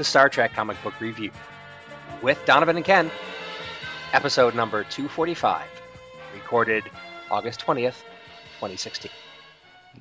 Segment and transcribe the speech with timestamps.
[0.00, 1.30] to Star Trek Comic Book Review
[2.22, 3.10] with Donovan and Ken,
[4.14, 5.66] episode number 245,
[6.32, 6.84] recorded
[7.30, 8.00] August 20th,
[8.60, 9.10] 2016.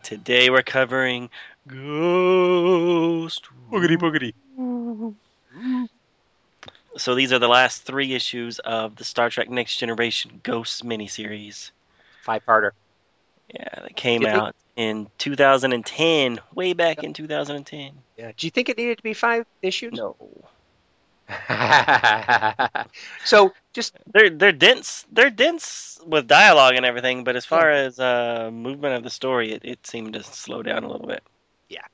[0.02, 1.30] Today we're covering
[1.67, 3.49] Ghost.
[3.70, 5.16] Boogity boogity.
[6.96, 11.71] So these are the last three issues of the Star Trek Next Generation Ghosts miniseries.
[12.24, 12.71] Five parter.
[13.54, 17.91] Yeah, that came Do you think- out in 2010, way back in 2010.
[18.20, 18.34] Yeah.
[18.35, 19.93] Do you think it needed to be five issues?
[19.93, 20.17] No,
[23.23, 25.05] so just they're they're dense.
[25.09, 29.53] They're dense with dialogue and everything, but as far as uh, movement of the story,
[29.53, 31.23] it, it seemed to slow down a little bit.
[31.70, 31.85] yeah,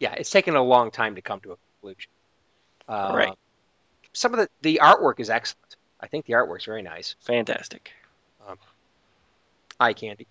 [0.00, 2.10] yeah, it's taken a long time to come to a conclusion.
[2.86, 3.34] Uh, Right.
[4.12, 5.76] Some of the the artwork is excellent.
[5.98, 7.16] I think the artwork's very nice.
[7.20, 7.92] Fantastic.
[9.80, 10.26] eye candy.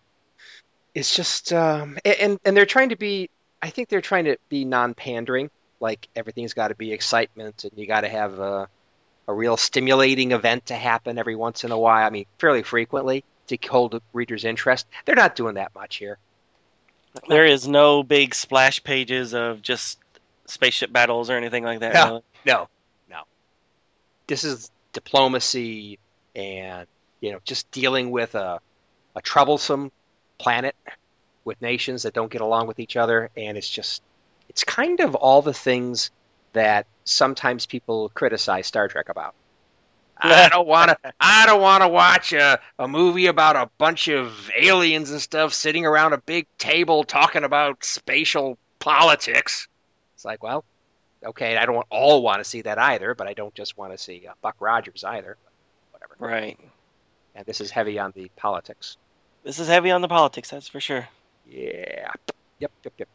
[0.93, 3.31] It's just um, and and they're trying to be.
[3.61, 5.49] I think they're trying to be non-pandering.
[5.79, 8.67] Like everything's got to be excitement, and you got to have a,
[9.27, 12.05] a real stimulating event to happen every once in a while.
[12.05, 14.87] I mean, fairly frequently to hold the reader's interest.
[15.05, 16.17] They're not doing that much here.
[17.27, 19.99] There is no big splash pages of just
[20.45, 21.93] spaceship battles or anything like that.
[21.93, 22.07] Yeah.
[22.07, 22.21] really.
[22.45, 22.69] No,
[23.09, 23.21] no.
[24.27, 25.99] This is diplomacy
[26.35, 26.87] and
[27.21, 28.59] you know just dealing with a
[29.15, 29.91] a troublesome
[30.37, 30.75] planet
[31.47, 34.03] with nations that don't get along with each other, and it's just
[34.49, 36.11] it's kind of all the things
[36.53, 39.33] that sometimes people criticize Star Trek about.
[40.19, 41.13] I don't want to.
[41.19, 45.53] I don't want to watch a, a movie about a bunch of aliens and stuff
[45.53, 49.67] sitting around a big table talking about spatial politics.
[50.15, 50.65] It's like, well,
[51.23, 53.97] okay, I don't all want to see that either, but I don't just want to
[53.97, 55.37] see uh, Buck Rogers either.
[55.91, 56.15] Whatever.
[56.19, 56.59] Right.
[57.35, 58.97] And this is heavy on the politics.
[59.43, 61.07] This is heavy on the politics, that's for sure.
[61.49, 62.11] Yeah.
[62.59, 62.71] Yep.
[62.83, 62.93] Yep.
[62.99, 63.09] Yep.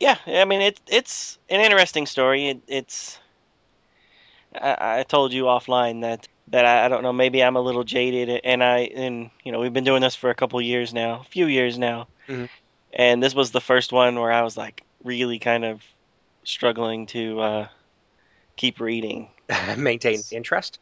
[0.00, 2.48] Yeah, I mean it's it's an interesting story.
[2.48, 3.18] It, it's
[4.60, 7.84] I, I told you offline that that I, I don't know maybe I'm a little
[7.84, 11.20] jaded and I and you know we've been doing this for a couple years now,
[11.20, 12.48] a few years now, Mhm.
[12.92, 15.82] and this was the first one where I was like really kind of
[16.44, 17.68] struggling to uh,
[18.56, 19.30] keep reading.
[19.76, 20.78] Maintain interest.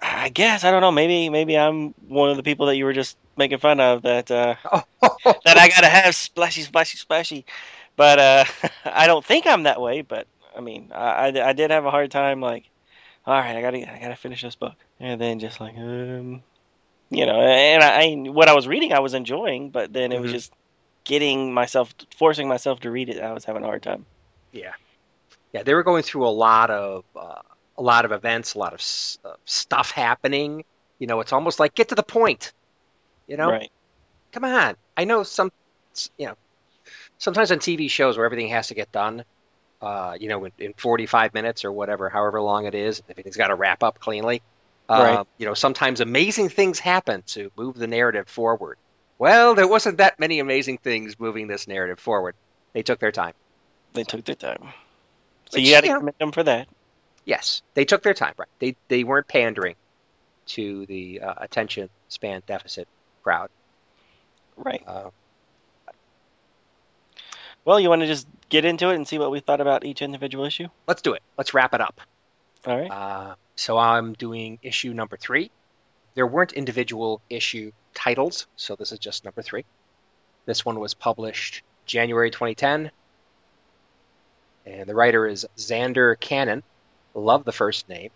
[0.00, 0.92] I guess I don't know.
[0.92, 4.30] Maybe maybe I'm one of the people that you were just making fun of that
[4.30, 4.56] uh,
[5.44, 7.46] that I gotta have splashy, splashy, splashy.
[7.96, 8.44] But uh,
[8.86, 10.02] I don't think I'm that way.
[10.02, 12.40] But I mean, I, I, I did have a hard time.
[12.40, 12.70] Like,
[13.26, 16.44] all right, I gotta I gotta finish this book, and then just like um,
[17.10, 20.20] you know, and I, I what I was reading I was enjoying, but then it
[20.20, 20.32] was Mhm.
[20.32, 20.52] just
[21.04, 23.22] getting myself forcing myself to read it.
[23.22, 24.06] I was having a hard time.
[24.52, 24.72] Yeah,
[25.52, 25.62] yeah.
[25.62, 27.42] They were going through a lot of uh,
[27.78, 30.64] a lot of events, a lot of s- uh, stuff happening.
[31.00, 32.52] You know, it's almost like get to the point.
[33.28, 33.70] You know, Right.
[34.32, 34.76] come on.
[34.96, 35.50] I know some,
[36.18, 36.34] you know,
[37.18, 39.24] sometimes on TV shows where everything has to get done,
[39.80, 43.48] uh, you know, in, in 45 minutes or whatever, however long it is, everything's got
[43.48, 44.42] to wrap up cleanly.
[44.88, 45.26] Uh, Right.
[45.38, 48.78] You know, sometimes amazing things happen to move the narrative forward.
[49.18, 52.34] Well, there wasn't that many amazing things moving this narrative forward.
[52.72, 53.34] They took their time.
[53.92, 54.72] They took their time.
[55.50, 56.68] So Which, you got to commend them for that.
[57.24, 58.34] Yes, they took their time.
[58.38, 58.48] Right.
[58.58, 59.74] They they weren't pandering
[60.46, 62.88] to the uh, attention span deficit
[63.28, 63.50] crowd.
[64.56, 64.82] Right.
[64.86, 65.10] Uh,
[67.66, 70.00] Well, you want to just get into it and see what we thought about each
[70.00, 70.68] individual issue?
[70.86, 71.22] let's do it.
[71.36, 72.00] Let's wrap it up.
[72.66, 72.90] All right.
[72.90, 75.50] Uh, so I'm doing issue number three.
[76.14, 79.66] There weren't individual issue titles, so this is just number three.
[80.46, 82.90] This one was published January 2010,
[84.64, 86.62] and the writer is Zander Cannon.
[87.14, 88.10] Love the first name.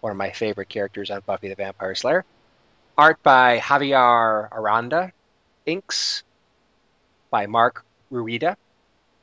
[0.00, 2.24] One of my favorite characters on Buffy the Vampire Slayer.
[2.96, 5.12] Art by Javier Aranda.
[5.64, 6.24] Inks
[7.30, 8.58] by Marc Rueda.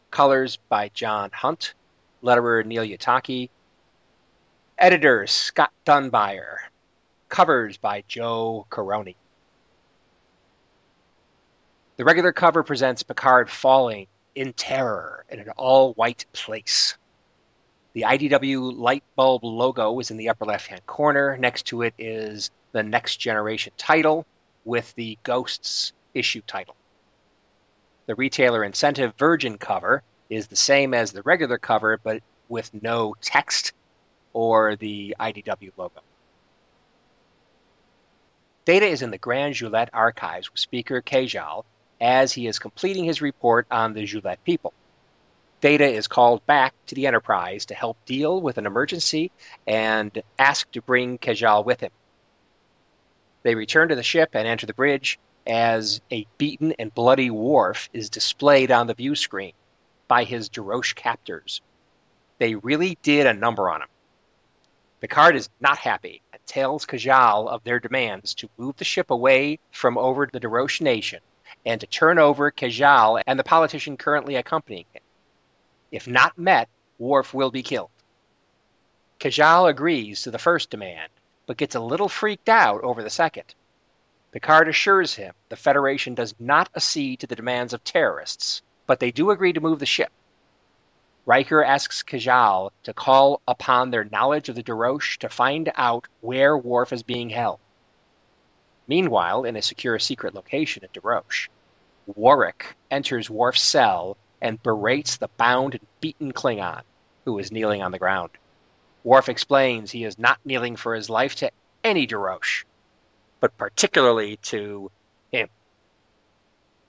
[0.09, 1.75] Colors by John Hunt.
[2.23, 3.51] Letterer Neil Uyetake.
[4.75, 6.57] Editor Scott Dunbier.
[7.27, 9.15] Covers by Joe Corroney.
[11.97, 16.97] The regular cover presents Picard falling in terror in an all white place.
[17.93, 21.37] The IDW light bulb logo is in the upper left hand corner.
[21.37, 24.25] Next to it is the Next Generation title
[24.63, 26.75] with the Ghosts issue title.
[28.05, 33.15] The retailer incentive Virgin cover is the same as the regular cover, but with no
[33.21, 33.73] text
[34.33, 36.01] or the IDW logo.
[38.65, 41.65] Data is in the Grand Julette archives with Speaker Kajal
[41.99, 44.73] as he is completing his report on the Julette people.
[45.61, 49.31] Data is called back to the Enterprise to help deal with an emergency
[49.67, 51.91] and asked to bring Kajal with him.
[53.43, 57.89] They return to the ship and enter the bridge as a beaten and bloody Worf
[57.91, 59.53] is displayed on the view screen
[60.07, 61.61] by his Deroche captors.
[62.37, 63.89] They really did a number on him.
[65.01, 69.59] Picard is not happy and tells Kajal of their demands to move the ship away
[69.71, 71.19] from over the Deroche nation
[71.65, 75.01] and to turn over Kajal and the politician currently accompanying him.
[75.91, 77.89] If not met, Worf will be killed.
[79.19, 81.11] Kajal agrees to the first demand,
[81.45, 83.55] but gets a little freaked out over the second.
[84.31, 89.11] Picard assures him the Federation does not accede to the demands of terrorists, but they
[89.11, 90.11] do agree to move the ship.
[91.25, 96.57] Riker asks Kajal to call upon their knowledge of the Deroche to find out where
[96.57, 97.59] Worf is being held.
[98.87, 101.49] Meanwhile, in a secure secret location at Deroche,
[102.07, 106.81] Warwick enters Worf's cell and berates the bound and beaten Klingon,
[107.25, 108.31] who is kneeling on the ground.
[109.03, 111.51] Worf explains he is not kneeling for his life to
[111.83, 112.65] any Deroche,
[113.39, 114.91] but particularly to
[115.31, 115.49] him.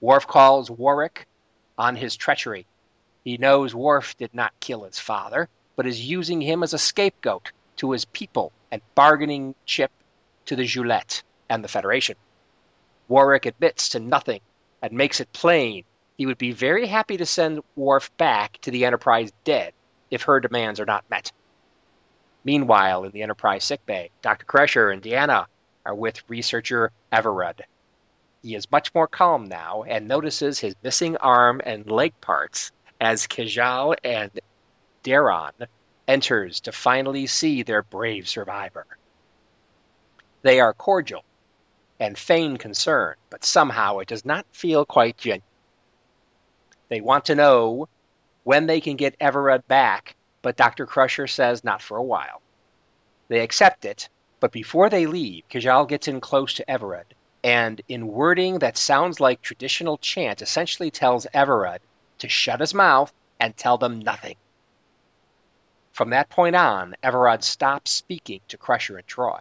[0.01, 1.27] Worf calls Warwick
[1.77, 2.65] on his treachery.
[3.23, 7.51] He knows Worf did not kill his father, but is using him as a scapegoat
[7.77, 9.91] to his people and bargaining chip
[10.45, 12.15] to the Julette and the Federation.
[13.07, 14.41] Warwick admits to nothing
[14.81, 15.83] and makes it plain
[16.17, 19.73] he would be very happy to send Worf back to the Enterprise dead
[20.09, 21.31] if her demands are not met.
[22.43, 24.45] Meanwhile, in the Enterprise sickbay, Dr.
[24.45, 25.45] Crusher and Deanna
[25.85, 27.65] are with researcher Everard.
[28.41, 33.27] He is much more calm now and notices his missing arm and leg parts as
[33.27, 34.31] Kajal and
[35.03, 35.67] Da'Ron
[36.07, 38.85] enters to finally see their brave survivor.
[40.41, 41.23] They are cordial
[41.99, 45.43] and feign concern, but somehow it does not feel quite genuine.
[46.91, 47.87] They want to know
[48.43, 50.85] when they can get Everard back, but Dr.
[50.85, 52.41] Crusher says not for a while.
[53.29, 54.09] They accept it,
[54.41, 57.15] but before they leave, Kajal gets in close to Everard,
[57.45, 61.79] and in wording that sounds like traditional chant, essentially tells Everard
[62.17, 64.35] to shut his mouth and tell them nothing.
[65.93, 69.39] From that point on, Everard stops speaking to Crusher and Troi.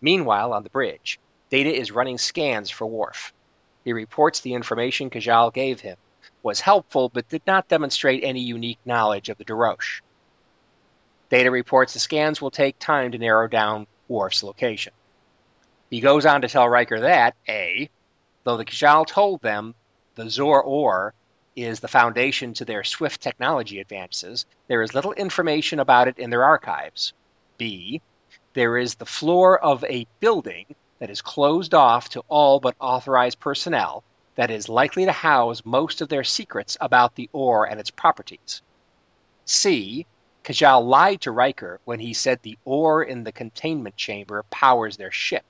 [0.00, 1.18] Meanwhile, on the bridge,
[1.50, 3.32] Data is running scans for Worf.
[3.84, 5.96] He reports the information Kajal gave him
[6.42, 10.00] was helpful but did not demonstrate any unique knowledge of the Deroche.
[11.30, 14.92] Data reports the scans will take time to narrow down Worf's location.
[15.90, 17.88] He goes on to tell Riker that, A,
[18.44, 19.74] though the Kajal told them
[20.14, 21.14] the Zor ore
[21.54, 26.30] is the foundation to their swift technology advances, there is little information about it in
[26.30, 27.12] their archives.
[27.58, 28.00] B,
[28.54, 33.40] there is the floor of a building that is closed off to all but authorized
[33.40, 34.02] personnel
[34.34, 38.62] that is likely to house most of their secrets about the ore and its properties.
[39.44, 40.06] C.
[40.44, 45.12] Kajal lied to Riker when he said the ore in the containment chamber powers their
[45.12, 45.44] ship.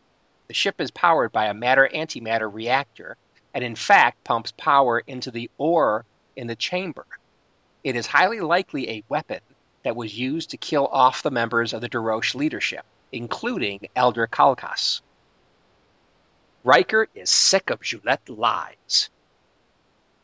[0.49, 3.17] The ship is powered by a matter antimatter reactor,
[3.55, 6.05] and in fact pumps power into the ore
[6.37, 7.07] in the chamber.
[7.85, 9.41] It is highly likely a weapon
[9.83, 15.01] that was used to kill off the members of the Deroche leadership, including Elder Kalkas.
[16.65, 19.11] Riker is sick of Julette lies.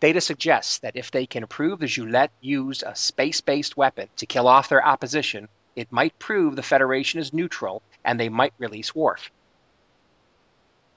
[0.00, 4.26] Data suggests that if they can prove the Julette used a space based weapon to
[4.26, 8.94] kill off their opposition, it might prove the Federation is neutral and they might release
[8.94, 9.32] Worf.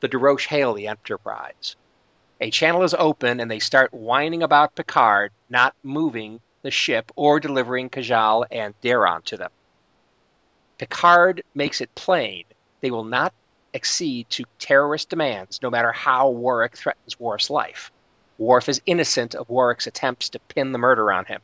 [0.02, 1.76] The Deroche hail the Enterprise.
[2.40, 7.40] A channel is open and they start whining about Picard not moving the ship or
[7.40, 9.52] delivering Kajal and Da'Ron to them.
[10.78, 12.46] Picard makes it plain
[12.82, 13.34] they will not
[13.74, 17.92] accede to terrorist demands, no matter how Warwick threatens Worf's life.
[18.38, 21.42] Worf is innocent of Warwick's attempts to pin the murder on him.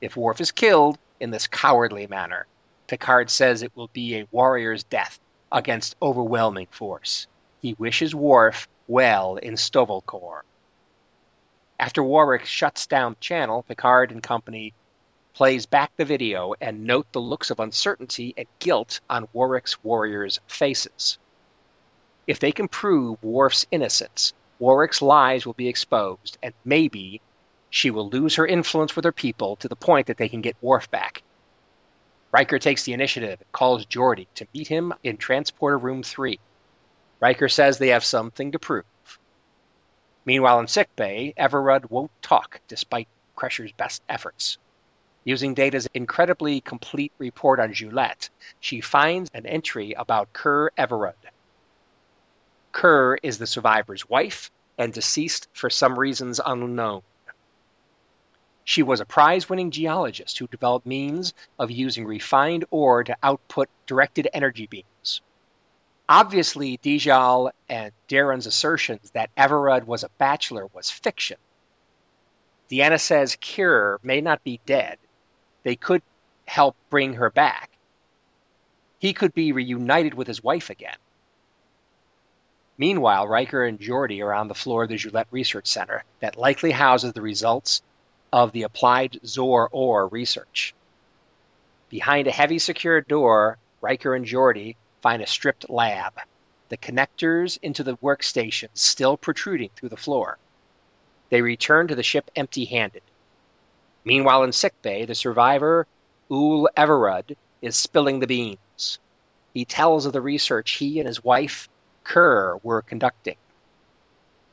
[0.00, 2.46] If Worf is killed in this cowardly manner,
[2.86, 5.18] Picard says it will be a warrior's death
[5.50, 7.26] against overwhelming force.
[7.62, 10.44] He wishes Worf well in Sto-vo-kor.
[11.80, 14.74] After Warwick shuts down the channel, Picard and company
[15.32, 20.40] plays back the video and note the looks of uncertainty and guilt on Warwick's warriors'
[20.46, 21.18] faces.
[22.26, 27.20] If they can prove Worf's innocence, Warwick's lies will be exposed, and maybe
[27.68, 30.56] she will lose her influence with her people to the point that they can get
[30.62, 31.22] Worf back.
[32.32, 36.38] Riker takes the initiative and calls Geordi to meet him in Transporter Room 3.
[37.20, 38.84] Riker says they have something to prove.
[40.24, 44.58] Meanwhile, in sickbay, Everard won't talk despite Crusher's best efforts.
[45.24, 51.14] Using Data's incredibly complete report on Julette, she finds an entry about Kerr Everard.
[52.74, 57.02] Kerr is the survivor's wife and deceased for some reasons unknown.
[58.64, 63.68] She was a prize winning geologist who developed means of using refined ore to output
[63.86, 65.20] directed energy beams.
[66.08, 71.38] Obviously, Dijal and Da'Ron's assertions that Everard was a bachelor was fiction.
[72.68, 74.98] Deanna says Kerr may not be dead.
[75.62, 76.02] They could
[76.44, 77.70] help bring her back.
[78.98, 80.96] He could be reunited with his wife again.
[82.76, 86.72] Meanwhile, Riker and Geordi are on the floor of the Julette Research Center that likely
[86.72, 87.82] houses the results
[88.32, 90.74] of the applied Zor ore research.
[91.88, 96.14] Behind a heavy secured door, Riker and Geordi find a stripped lab,
[96.68, 100.38] the connectors into the workstation still protruding through the floor.
[101.30, 103.02] They return to the ship empty handed.
[104.04, 105.86] Meanwhile, in sickbay, the survivor,
[106.28, 108.98] Ul Everard, is spilling the beans.
[109.52, 111.68] He tells of the research he and his wife,
[112.04, 113.36] Kerr, were conducting,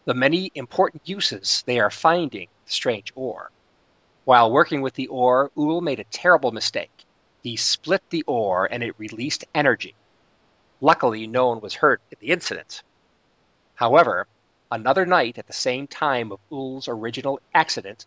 [0.06, 3.52] the many important uses they are finding the strange ore.
[4.26, 7.06] While working with the ore, Ul made a terrible mistake.
[7.44, 9.96] He split the ore and it released energy.
[10.80, 12.84] Luckily, no one was hurt in the incident.
[13.76, 14.28] However,
[14.72, 18.06] another night at the same time of Ul's original accident,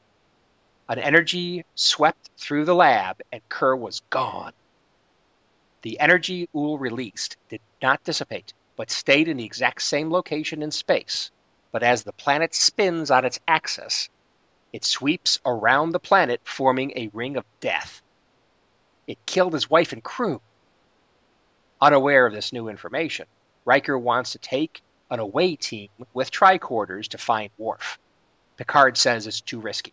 [0.88, 4.52] an energy swept through the lab and Kerr was gone.
[5.82, 10.70] The energy Ul released did not dissipate, but stayed in the exact same location in
[10.70, 11.30] space.
[11.72, 14.08] But as the planet spins on its axis,
[14.72, 18.02] it sweeps around the planet, forming a ring of death.
[19.06, 20.40] It killed his wife and crew.
[21.80, 23.26] Unaware of this new information,
[23.64, 27.98] Riker wants to take an away team with tricorders to find Worf.
[28.56, 29.92] Picard says it's too risky.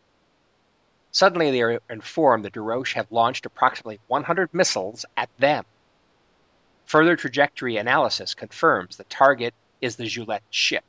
[1.12, 5.66] Suddenly, they are informed the Duroche have launched approximately 100 missiles at them.
[6.92, 10.84] Further trajectory analysis confirms the target is the Julette ship.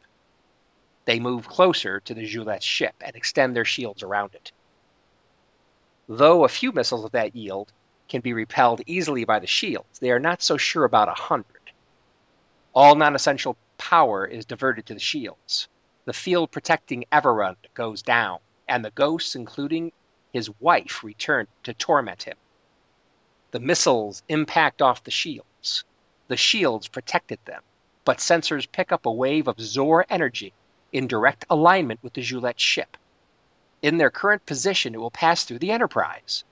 [1.05, 4.51] They move closer to the Julette ship and extend their shields around it.
[6.09, 7.73] Though a few missiles of that yield
[8.09, 11.71] can be repelled easily by the shields, they are not so sure about a hundred.
[12.75, 15.69] All non essential power is diverted to the shields.
[16.05, 19.93] The field protecting Everard goes down, and the ghosts, including
[20.33, 22.39] his wife, return to torment him.
[23.53, 25.85] The missiles impact off the shields.
[26.33, 27.63] The shields protected them,
[28.07, 30.55] but sensors pick up a wave of Zor energy
[30.91, 32.97] in direct alignment with the Julette ship.
[33.83, 36.45] In their current position, it will pass through the Enterprise.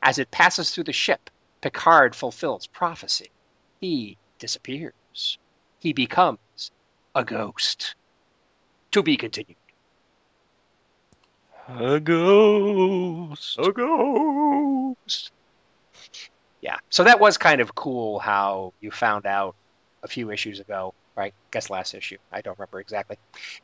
[0.00, 1.30] As it passes through the ship,
[1.62, 3.32] Picard fulfills prophecy.
[3.80, 5.36] He disappears.
[5.80, 6.70] He becomes
[7.12, 7.96] a ghost.
[8.92, 9.56] To be continued.
[11.66, 13.58] A ghost.
[13.58, 15.32] A ghost.
[16.62, 19.54] Yeah, so that was kind of cool how you found out
[20.02, 21.32] a few issues ago right?
[21.32, 22.18] I guess last issue.
[22.30, 23.18] I don't remember exactly.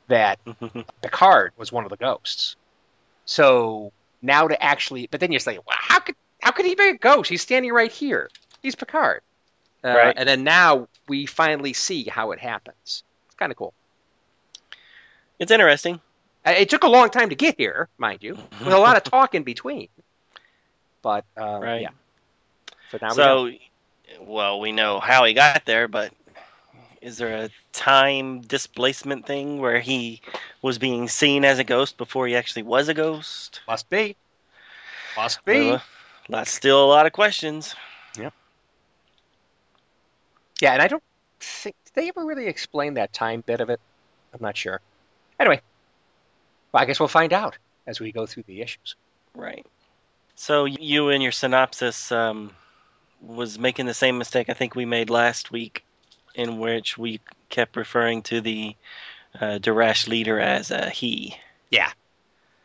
[0.08, 0.38] That
[1.02, 2.56] Picard was one of the ghosts.
[3.24, 6.88] So now to actually, but then you're like, well, how could how could he be
[6.88, 7.28] a ghost?
[7.28, 8.30] He's standing right here.
[8.62, 9.22] He's Picard.
[9.84, 10.14] Uh, right.
[10.16, 13.04] And then now we finally see how it happens.
[13.26, 13.74] It's kind of cool.
[15.38, 16.00] It's interesting.
[16.44, 19.02] Uh, it took a long time to get here, mind you, with a lot of
[19.10, 19.88] talk in between.
[21.02, 21.82] But uh, right.
[21.82, 21.90] yeah.
[22.90, 23.60] So now so, we
[24.20, 26.12] well, we know how he got there, but
[27.00, 30.20] is there a time displacement thing where he
[30.62, 33.60] was being seen as a ghost before he actually was a ghost?
[33.68, 34.16] Must be.
[35.16, 35.70] Must be.
[35.70, 35.82] Well,
[36.28, 37.74] that's still a lot of questions.
[38.18, 38.30] Yeah.
[40.60, 41.02] Yeah, and I don't
[41.40, 43.80] think did they ever really explain that time bit of it.
[44.34, 44.80] I'm not sure.
[45.38, 45.60] Anyway,
[46.72, 48.96] well, I guess we'll find out as we go through the issues.
[49.34, 49.64] Right.
[50.34, 52.52] So you in your synopsis um,
[53.20, 55.84] was making the same mistake I think we made last week
[56.34, 58.76] in which we kept referring to the
[59.34, 61.36] uh, Darash leader as a he.
[61.70, 61.90] Yeah,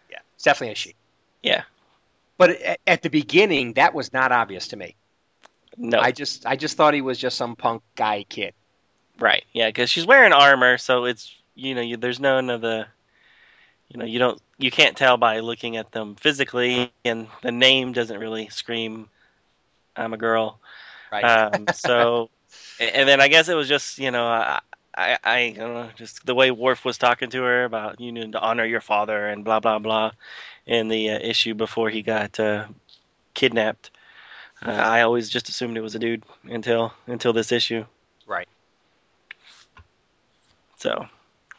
[0.10, 0.96] yeah, it's definitely a she.
[1.42, 1.64] Yeah,
[2.38, 4.96] but at, at the beginning, that was not obvious to me.
[5.78, 8.54] No, I just I just thought he was just some punk guy kid.
[9.20, 9.44] Right.
[9.54, 12.88] Yeah, because she's wearing armor, so it's you know you, there's none of the
[13.90, 17.94] you know you don't you can't tell by looking at them physically, and the name
[17.94, 19.10] doesn't really scream
[19.96, 20.60] I'm a girl.
[21.12, 21.24] Right.
[21.24, 22.30] Um, so
[22.80, 24.60] and then I guess it was just you know I
[24.96, 28.40] I, I know just the way Worf was talking to her about you need to
[28.42, 30.12] honor your father and blah blah blah
[30.66, 32.68] in the uh, issue before he got uh,
[33.34, 33.92] kidnapped.
[34.66, 37.86] Uh, I always just assumed it was a dude until until this issue.
[38.28, 38.48] Right.
[40.78, 41.08] So,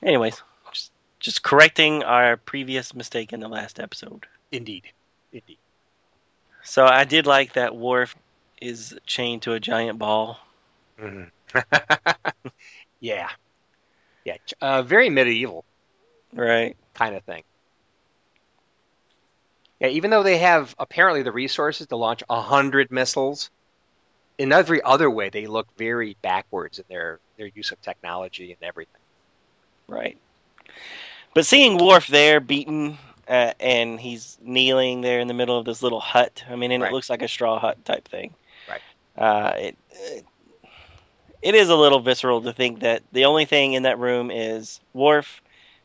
[0.02, 4.26] anyways, just Just correcting our previous mistake in the last episode.
[4.52, 4.84] Indeed.
[5.32, 5.58] Indeed.
[6.62, 8.16] So I did like that Worf
[8.64, 10.38] is chained to a giant ball.
[10.98, 11.30] Mhm.
[13.00, 13.30] yeah.
[14.24, 14.36] Yeah.
[14.60, 15.64] Uh, very medieval
[16.32, 16.76] Right.
[16.94, 17.42] kind of thing.
[19.80, 23.50] Yeah, even though they have apparently the resources to launch a hundred missiles,
[24.38, 28.62] in every other way they look very backwards in their, their use of technology and
[28.62, 29.00] everything.
[29.88, 30.16] Right.
[31.34, 35.82] But seeing Worf there beaten uh, and he's kneeling there in the middle of this
[35.82, 36.44] little hut.
[36.48, 36.90] I mean, and Right.
[36.90, 38.34] it looks like a straw hut type thing.
[39.16, 39.24] Right.
[39.24, 40.24] Uh, it, it
[41.44, 44.80] it is a little visceral to think that the only thing in that room is
[44.94, 45.42] Worf,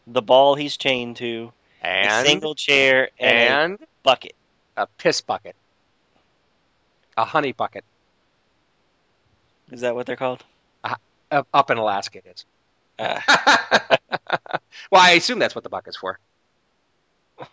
[0.08, 1.52] the ball he's chained to,
[1.84, 4.36] a single chair, and, a bucket.
[4.78, 5.58] a piss bucket,
[7.18, 7.84] a honey bucket.
[9.70, 10.44] Is that what they're called?
[11.32, 12.46] Up, up in Alaska, it is.
[12.98, 13.20] Uh,
[14.92, 16.20] well, I assume that's what the bucket's for.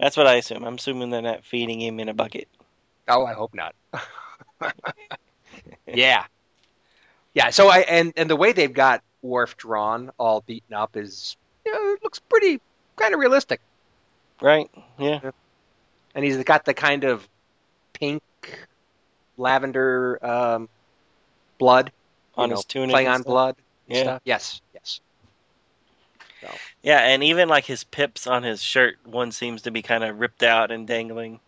[0.00, 0.64] that's what I assume.
[0.64, 2.48] I'm assuming they're not feeding him in a bucket.
[3.08, 3.74] Oh, I hope not.
[5.86, 6.24] yeah,
[7.34, 7.50] yeah.
[7.50, 11.72] So I and and the way they've got Worf drawn, all beaten up, is you
[11.72, 12.60] know, it looks pretty
[12.96, 13.60] kind of realistic.
[14.40, 14.68] Right?
[14.98, 15.30] Yeah.
[16.14, 17.26] And he's got the kind of
[17.92, 18.22] pink
[19.36, 20.68] lavender um,
[21.58, 21.92] blood
[22.36, 22.90] On know, his tunic.
[22.90, 23.26] playing on stuff.
[23.26, 23.56] blood.
[23.86, 24.02] Yeah.
[24.02, 24.22] stuff.
[24.24, 24.60] Yes.
[24.74, 25.00] Yes.
[26.82, 30.18] Yeah, and even like his pips on his shirt, one seems to be kind of
[30.18, 31.38] ripped out and dangling.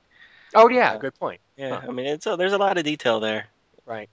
[0.55, 0.93] Oh yeah.
[0.93, 0.99] Yeah.
[0.99, 1.41] Good point.
[1.57, 1.87] Yeah, Huh.
[1.89, 3.47] I mean, it's a, there's a lot of detail there.
[3.87, 4.09] Right.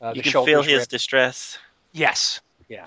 [0.00, 0.90] Uh, you the can feel his ripped.
[0.90, 1.58] distress.
[1.92, 2.40] Yes.
[2.68, 2.86] Yeah.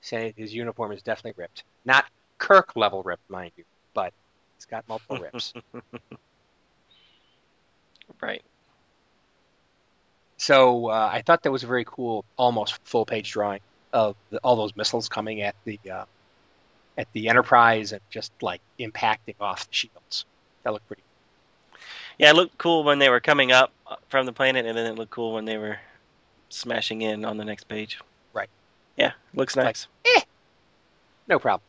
[0.00, 1.64] Saying his uniform is definitely ripped.
[1.84, 2.04] Not
[2.38, 3.64] Kirk level ripped, mind you,
[3.94, 4.12] but
[4.56, 5.52] he's got multiple rips.
[8.20, 8.42] Right.
[10.36, 13.60] So uh, I thought that was a very cool, almost full page drawing
[13.92, 16.04] of the, all those missiles coming at the uh,
[16.98, 20.26] at the Enterprise and just like impacting off the shields.
[20.62, 21.02] That looked pretty.
[22.18, 23.72] Yeah, it looked cool when they were coming up
[24.08, 25.78] from the planet, and then it looked cool when they were
[26.48, 27.98] smashing in on the next page.
[28.32, 28.48] Right.
[28.96, 29.86] Yeah, looks Like- nice.
[31.26, 31.62] No problem.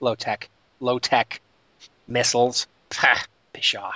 [0.00, 1.40] Low tech, low tech
[2.06, 2.66] missiles.
[2.90, 3.18] Pah,
[3.54, 3.92] pshaw.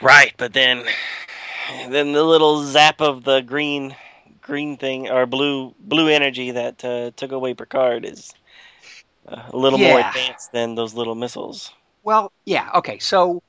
[0.00, 0.84] Right, but then,
[1.88, 3.96] then the little zap of the green,
[4.42, 8.32] green thing or blue, blue energy that uh, took away Picard is
[9.26, 11.72] uh, a little more advanced than those little missiles.
[12.02, 12.98] Well, yeah, okay.
[12.98, 13.42] So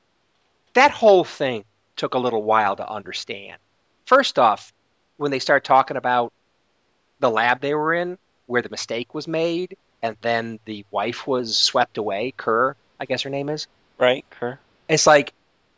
[0.78, 1.64] that whole thing
[1.96, 3.58] took a little while to understand.
[4.06, 4.72] First off,
[5.16, 6.32] when they start talking about
[7.20, 11.56] the lab they were in, where the mistake was made, and then the wife was
[11.56, 13.66] swept away, Kerr, I guess her name is.
[13.98, 14.58] Right, Kerr?
[14.88, 15.32] It's like,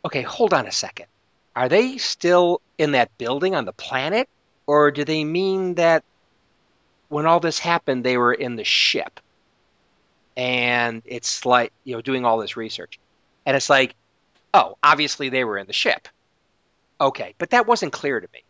[0.05, 1.07] okay, hold on a second.
[1.55, 4.29] Are they still in that building on the planet?
[4.67, 6.03] Or do they mean that
[7.09, 9.19] when all this happened, they were in the ship?
[10.37, 12.99] And it's like, you know, doing all this research.
[13.45, 13.95] And it's like,
[14.53, 16.07] oh, obviously they were in the ship.
[16.99, 18.43] Okay, but that wasn't clear to me.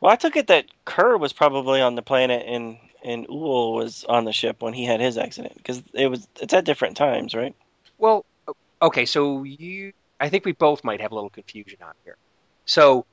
[0.00, 4.04] Well, I took it that Kerr was probably on the planet and and Uhl was
[4.04, 7.34] on the ship when he had his accident because it was it's at different times,
[7.34, 7.54] right?
[7.98, 8.24] Well,
[8.80, 12.16] okay, so you, I think we both might have a little confusion on here.
[12.64, 13.06] So,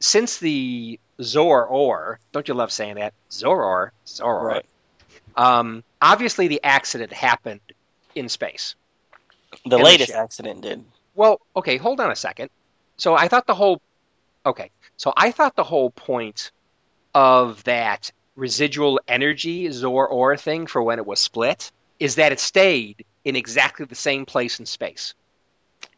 [0.00, 3.14] since the Zor Or, don't you love saying that?
[3.30, 4.42] Zoror, Zoror.
[4.42, 4.66] Right.
[5.36, 7.60] Um, obviously, the accident happened
[8.14, 8.74] in space.
[9.64, 10.84] The And the latest accident did.
[11.14, 12.50] Well, okay, hold on a second.
[12.96, 13.80] So I thought the whole,
[14.44, 16.50] okay, so I thought the whole point
[17.14, 22.40] of that residual energy Zor Or thing for when it was split is that it
[22.40, 25.14] stayed in exactly the same place in space.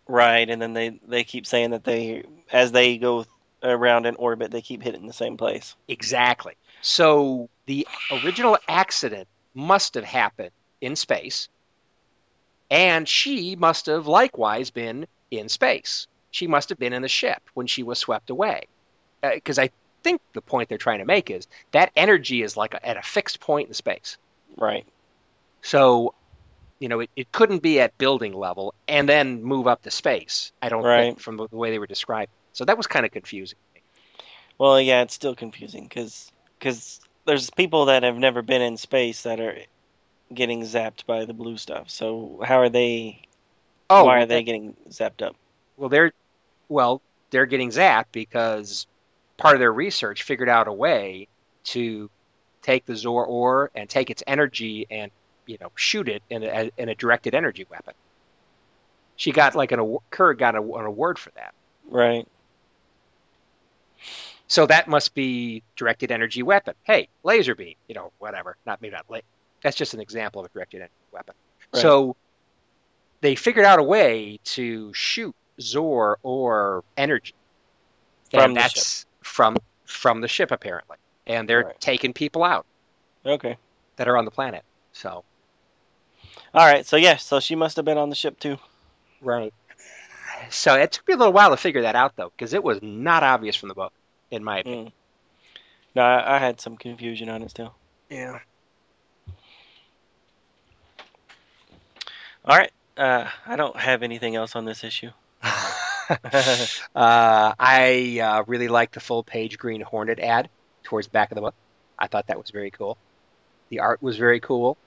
[0.07, 3.27] Right, and then they they keep saying that they as they go
[3.63, 5.77] around in orbit, they keep hitting the same place.
[5.89, 6.55] Exactly.
[6.81, 11.49] So the original accident must have happened in space,
[12.71, 16.07] and she must have likewise been in space.
[16.31, 18.67] She must have been in the ship when she was swept away.
[19.23, 19.71] Uh, because I
[20.03, 23.03] think the point they're trying to make is that energy is like a, at a
[23.03, 24.17] fixed point in space.
[24.57, 24.87] Right.
[25.63, 26.15] So,
[26.79, 30.53] you know, it, it couldn't be at building level and then move up to space.
[30.63, 31.05] I don't Right.
[31.05, 32.31] think from the way they were described.
[32.53, 33.59] So that was kind of confusing.
[34.59, 36.31] Well, yeah, it's still confusing because
[37.25, 39.57] there's people that have never been in space that are
[40.33, 41.91] getting zapped by the blue stuff.
[41.91, 43.23] So how are they?
[43.91, 45.37] Oh, why are that- they getting zapped up?
[45.77, 46.13] Well, they're
[46.69, 48.87] well, they're getting zapped because
[49.37, 51.29] part of their research figured out a way
[51.65, 52.11] to
[52.63, 55.11] take the Zor ore and take its energy and
[55.47, 57.95] you know shoot it in a, in a directed energy weapon.
[59.17, 61.55] She got like an award, Kerr got a, an award for that.
[61.89, 62.27] Right.
[64.47, 66.75] So that must be directed energy weapon.
[66.85, 68.57] Hey, laser beam, you know, whatever.
[68.65, 69.05] Not maybe not.
[69.09, 69.19] La-
[69.63, 71.35] that's just an example of a directed energy weapon.
[71.73, 71.83] Right.
[71.83, 72.17] So
[73.21, 77.35] they figured out a way to shoot Zor or energy,
[78.31, 81.81] From and that's from from the ship apparently, and they're Right.
[81.81, 82.65] taking people out
[83.27, 83.57] Okay.
[83.97, 84.63] that are on the planet.
[84.93, 85.25] So
[86.55, 86.87] All right.
[86.87, 87.17] So yeah.
[87.17, 88.59] So she must have been on the ship too.
[89.21, 89.53] right.
[90.51, 92.79] So it took me a little while to figure that out though, because it was
[92.81, 93.93] not obvious from the book,
[94.31, 94.87] in my opinion.
[94.87, 94.93] Mm.
[95.97, 97.75] No, I, I had some confusion on it still.
[98.09, 98.39] Yeah.
[102.49, 102.71] All right.
[102.97, 105.11] Uh, I don't have anything else on this issue.
[105.43, 106.19] uh,
[106.95, 110.49] I uh, really like the full page Green Hornet ad
[110.85, 111.55] towards the back of the book.
[111.99, 112.97] I thought that was very cool.
[113.69, 114.79] The art was very cool,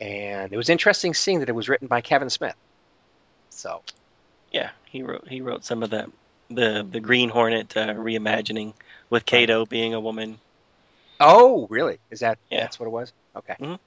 [0.00, 2.54] and it was interesting seeing that it was written by Kevin Smith.
[3.50, 3.82] So
[4.52, 6.08] Yeah, he wrote he wrote some of that
[6.48, 8.72] the the Green Hornet uh, reimagining
[9.10, 10.38] with Kato being a woman.
[11.18, 11.98] Oh, really?
[12.12, 12.60] Is that Yeah.
[12.60, 13.12] that's what it was?
[13.36, 13.56] Okay.
[13.60, 13.80] Mhm.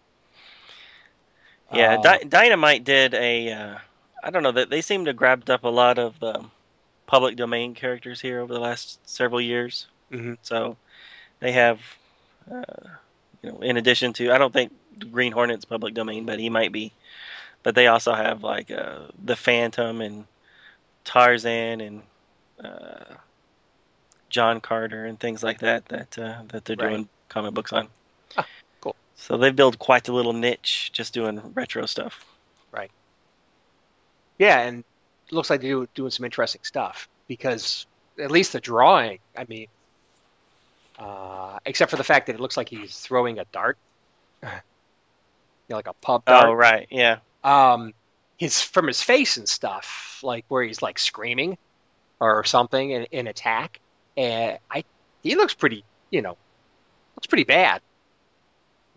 [1.74, 3.52] Yeah, Uh, Dy- Dynamite did a.
[3.52, 3.78] Uh,
[4.24, 6.44] I don't know that they seem to grabbed up a lot of the
[7.08, 9.88] public domain characters here over the last several years.
[10.12, 10.38] Mhm.
[10.42, 10.78] So
[11.40, 11.80] they have,
[12.52, 12.64] uh,
[13.42, 14.72] you know, in addition to, I don't think
[15.12, 16.92] Green Hornet's public domain, but he might be.
[17.64, 20.26] But they also have like uh, the Phantom and
[21.04, 22.02] Tarzan and
[22.64, 23.16] uh,
[24.30, 26.90] John Carter and things like that that uh, that they're Right.
[26.90, 27.88] doing comic books on.
[29.16, 32.26] So they build quite a little niche just doing retro stuff.
[32.72, 32.92] Right.
[34.38, 34.80] Yeah, and
[35.28, 37.86] it looks like they're doing some interesting stuff because
[38.20, 39.20] at least the drawing.
[39.38, 39.68] I mean,
[40.98, 43.78] uh, except for the fact that it looks like he's throwing a dart,
[44.44, 44.50] you
[45.70, 46.48] know, like a pub dart.
[46.48, 47.18] Oh right, yeah.
[47.44, 47.94] um
[48.42, 51.60] his from his face and stuff like where he's like screaming
[52.20, 53.80] or something in, in attack
[54.18, 54.84] and i
[55.22, 56.36] he looks pretty you know
[57.16, 57.82] looks pretty bad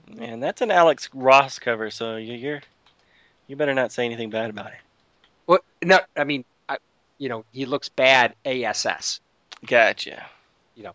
[0.09, 2.61] Man, that's an Alex Ross cover, so you- you're
[3.47, 4.79] you better not say anything bad about it.
[5.47, 6.79] well no i mean I,
[7.19, 9.21] you know he looks bad ass
[9.67, 10.25] Gotcha.
[10.75, 10.93] You know,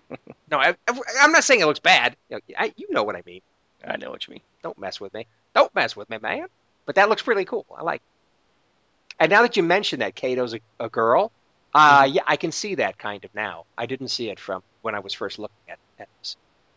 [0.50, 0.74] no I,
[1.20, 3.42] i'm not saying it looks bad you know, I, you know what i mean
[3.86, 4.40] I know what you mean.
[4.62, 6.46] don't mess with me don't mess with me man
[6.86, 9.22] but that looks really cool i like it.
[9.22, 11.32] and now that you mention that kato's a, a girl
[11.74, 14.94] uh yeah i can see that kind of now i didn't see it from when
[14.94, 16.36] i was first looking at, at this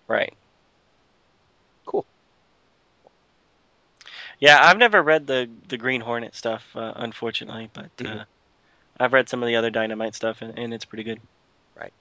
[0.09, 0.33] Right.
[1.85, 2.05] Cool.
[4.39, 8.25] Yeah, I've never read the the Green Hornet stuff, uh, unfortunately, but uh, Mhm.
[8.99, 11.19] I've read some of the other Dynamite stuff, and, and it's pretty good.
[11.75, 11.93] Right.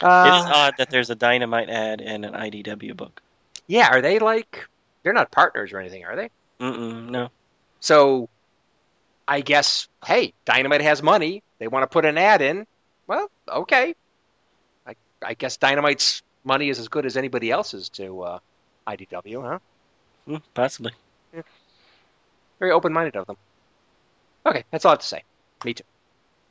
[0.00, 3.20] Uh, it is odd that there's a Dynamite ad in an IDW book.
[3.66, 4.66] Yeah, are they like
[5.02, 6.30] they're not partners or anything, are they?
[6.60, 7.30] Mm-mm, no.
[7.80, 8.28] So
[9.26, 11.42] I guess hey, Dynamite has money.
[11.58, 12.66] They want to put an ad in.
[13.06, 13.94] Well, okay.
[14.86, 18.38] I I guess Dynamite's money is as good as anybody else's to uh,
[18.86, 19.58] IDW, huh?
[20.28, 20.92] Mm, possibly.
[22.58, 23.36] Very open-minded of them.
[24.46, 25.24] Okay, that's all I have to say.
[25.64, 25.84] Me too.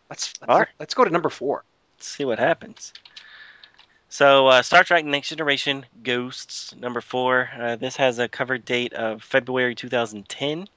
[0.10, 0.68] Let's let's, All right.
[0.80, 1.64] let's go to number four.
[1.98, 2.94] Let's see what happens.
[4.12, 7.50] So, uh, Star Trek Next Generation Ghosts, number four.
[7.60, 10.68] Uh, this has a cover date of February 2010.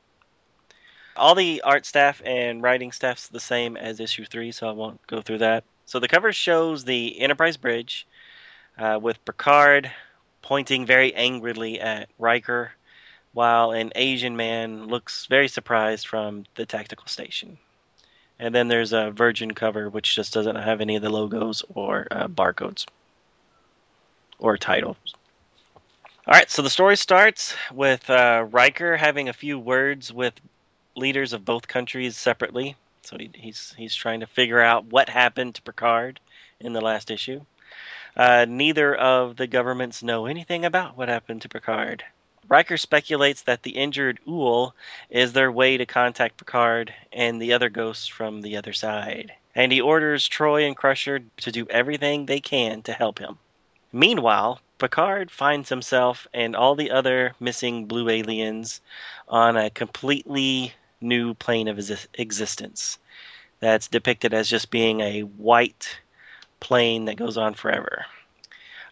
[1.17, 5.07] All the art staff and writing staff's the same as issue three, so I won't
[5.07, 5.65] go through that.
[5.87, 8.07] So, the cover shows the Enterprise Bridge
[8.79, 9.91] uh, with Picard
[10.43, 12.73] pointing very angrily at Riker,
[13.33, 17.59] while an Asian man looks very surprised from the tactical station.
[18.39, 22.09] And then there's a Virgin cover, which just doesn't have any of the logos or
[22.11, 22.85] uh, barcodes
[24.39, 24.97] or titles.
[26.27, 30.35] All right, so the story starts with uh, Riker having a few words with
[30.95, 32.77] leaders of both countries separately.
[33.03, 36.21] So he, he's he's trying to figure out what happened to Picard
[36.61, 37.41] in the last issue.
[38.17, 42.05] Uh, neither of the governments know anything about what happened to Picard.
[42.49, 44.73] Riker speculates that the injured Uhl
[45.09, 49.33] is their way to contact Picard and the other ghosts from the other side.
[49.55, 53.39] And he orders Troi and Crusher to do everything they can to help him.
[53.93, 58.81] Meanwhile, Picard finds himself and all the other missing blue aliens
[59.29, 61.79] on a completely new plane of
[62.15, 62.99] existence
[63.61, 66.01] that's depicted as just being a white
[66.63, 68.07] plane that goes on forever.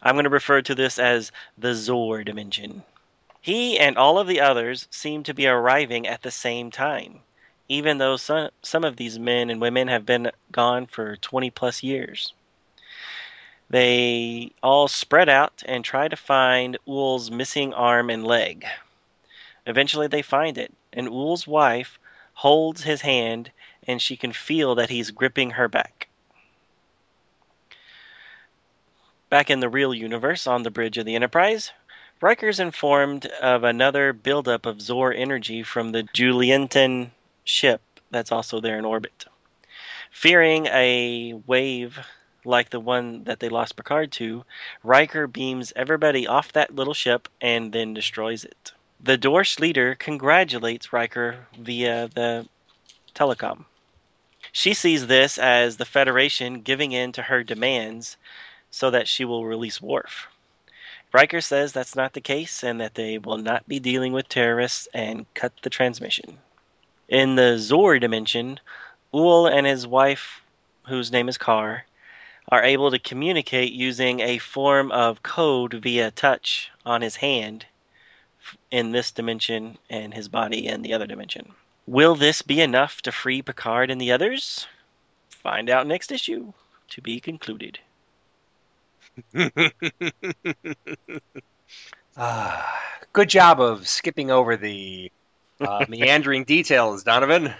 [0.03, 2.83] I'm going to refer to this as the Zor dimension.
[3.39, 7.21] He and all of the others seem to be arriving at the same time,
[7.69, 11.81] even though some, some of these men and women have been gone for 20 plus
[11.81, 12.33] years.
[13.69, 18.65] They all spread out and try to find Uhl's missing arm and leg.
[19.65, 21.97] Eventually, they find it, and Uhl's wife
[22.33, 23.51] holds his hand,
[23.87, 26.09] and she can feel that he's gripping her back.
[29.31, 31.71] Back in the real universe, on the bridge of the Enterprise,
[32.19, 37.11] Riker's informed of another buildup of Zor energy from the Julientan
[37.45, 39.23] ship that's also there in orbit.
[40.11, 41.97] Fearing a wave
[42.43, 44.43] like the one that they lost Picard to,
[44.83, 48.73] Riker beams everybody off that little ship and then destroys it.
[48.99, 52.49] The Dorsch leader congratulates Riker via the
[53.15, 53.63] telecom.
[54.51, 58.17] She sees this as the Federation giving in to her demands
[58.71, 60.27] so that she will release Worf.
[61.13, 64.87] Riker says that's not the case and that they will not be dealing with terrorists
[64.93, 66.37] and cut the transmission.
[67.09, 68.61] In the Zor dimension,
[69.13, 70.41] Uhl and his wife,
[70.87, 71.85] whose name is Kar,
[72.47, 77.65] are able to communicate using a form of code via touch on his hand
[78.71, 81.53] in this dimension and his body in the other dimension.
[81.85, 84.67] Will this be enough to free Picard and the others?
[85.29, 86.53] Find out next issue.
[86.89, 87.79] To be concluded.
[92.17, 92.81] Ah,
[93.13, 95.11] good job of skipping over the
[95.61, 97.53] uh, meandering details, Donovan.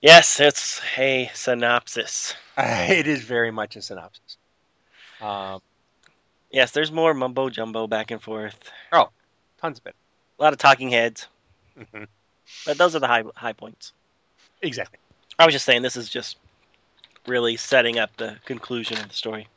[0.00, 2.34] Yes, it's a synopsis.
[2.56, 4.36] Uh, it is very much a synopsis.
[5.20, 5.60] Um,
[6.50, 8.70] Yes, there's more mumbo jumbo back and forth.
[8.92, 9.08] Oh,
[9.58, 9.94] tons of it.
[10.38, 11.28] A lot of talking heads,
[11.78, 12.06] Mhm.
[12.66, 13.92] but those are the high high points.
[14.60, 14.98] Exactly.
[15.38, 16.36] I was just saying this is just
[17.26, 19.48] really setting up the conclusion of the story.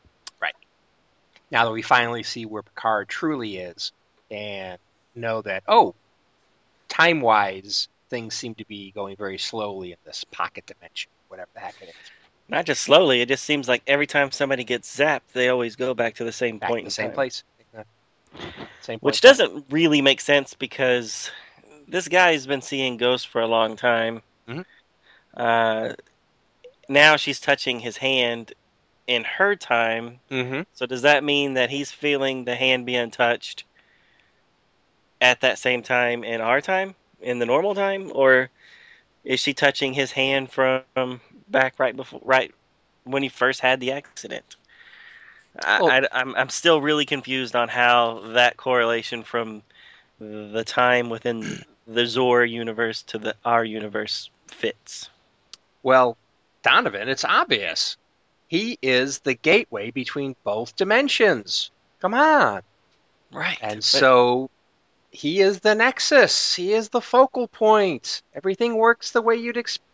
[1.52, 3.92] Now that we finally see where Picard truly is
[4.32, 4.78] and
[5.14, 5.96] know that, oh,
[6.90, 11.60] time wise, things seem to be going very slowly in this pocket dimension, whatever the
[11.60, 12.12] heck it is.
[12.48, 15.94] Not just slowly, it just seems like every time somebody gets zapped, they always go
[15.94, 17.44] back to the same Back point in in the same place.
[18.82, 21.32] Same Which doesn't really make sense because
[21.88, 24.22] this guy's been seeing ghosts for a long time.
[24.48, 24.66] Mhm.
[25.36, 25.94] Uh,
[26.88, 28.54] now she's touching his hand
[29.08, 30.20] in her time.
[30.32, 30.62] Mm-hmm.
[30.74, 33.64] So does that mean that he's feeling the hand being touched
[35.22, 38.50] at that same time in our time, in the normal time, or
[39.24, 42.54] is she touching his hand from back right before, right
[43.04, 44.56] when he first had the accident?
[45.64, 49.64] I, I, I'm I'm still really confused on how that correlation from
[50.20, 55.10] the time within the Zor universe to the our universe fits.
[55.84, 56.18] Well,
[56.64, 57.96] Donovan, it's obvious.
[58.48, 61.72] He is the gateway between both dimensions.
[62.00, 62.62] Come on.
[63.32, 63.58] Right.
[63.62, 64.50] And so
[65.12, 66.54] he is the nexus.
[66.54, 68.22] He is the focal point.
[68.34, 69.86] Everything works the way you'd expect.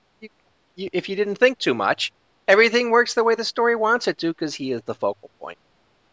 [0.76, 2.12] If you didn't think too much,
[2.48, 5.60] everything works the way the story wants it to because he is the focal point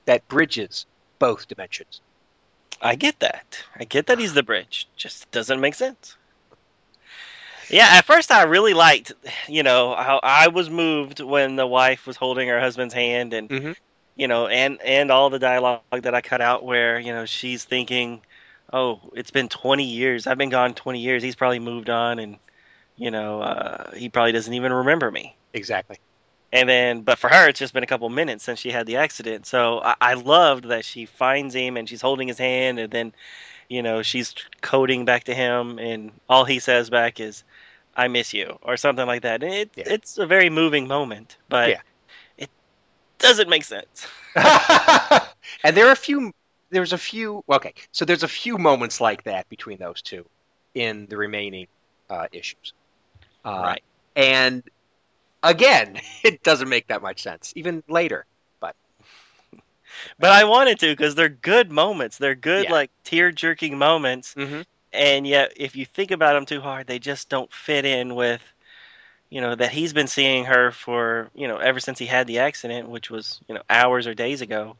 [0.05, 0.85] that bridges
[1.19, 2.01] both dimensions.
[2.83, 3.59] I get that.
[3.75, 4.89] I get that he's the bridge.
[4.95, 6.18] Just doesn't make sense.
[7.71, 9.13] Yeah, at first I really liked,
[9.49, 13.51] you know, how I was moved when the wife was holding her husband's hand and
[13.51, 13.77] Mhm.
[14.17, 17.65] you know, and and all the dialogue that I cut out where, you know, she's
[17.65, 18.23] thinking,
[18.73, 20.27] "Oh, it's been 20 years.
[20.27, 21.23] I've been gone 20 years.
[21.23, 22.39] He's probably moved on and
[22.97, 25.99] you know, uh, he probably doesn't even remember me." Exactly.
[26.53, 28.97] And then, but for her, it's just been a couple minutes since she had the
[28.97, 29.47] accident.
[29.47, 33.13] So I, I loved that she finds him and she's holding his hand, and then,
[33.69, 37.45] you know, she's coding back to him, and all he says back is,
[37.99, 39.43] "I miss you" or something like that.
[39.43, 39.85] And it, Yeah.
[39.89, 41.83] It's a very moving moment, but Yeah.
[42.39, 42.51] it
[43.19, 44.07] doesn't make sense.
[44.35, 46.33] and there are a few.
[46.71, 47.45] There's a few.
[47.49, 50.25] Okay, so there's a few moments like that between those two
[50.75, 51.67] in the remaining
[52.11, 52.73] uh, issues.
[53.45, 53.83] Uh, right.
[54.17, 54.63] And
[55.43, 57.53] again, it doesn't make that much sense.
[57.57, 58.27] Even later.
[58.61, 58.77] But
[60.19, 62.19] but I wanted to because they're good moments.
[62.19, 62.73] They're good, Yeah.
[62.73, 64.35] like tear jerking moments.
[64.35, 64.63] Mm-hmm.
[64.93, 68.43] And yet if you think about them too hard they just don't fit in with
[69.31, 72.39] you know that he's been seeing her for you know ever since he had the
[72.39, 74.77] accident which was you know hours or days ago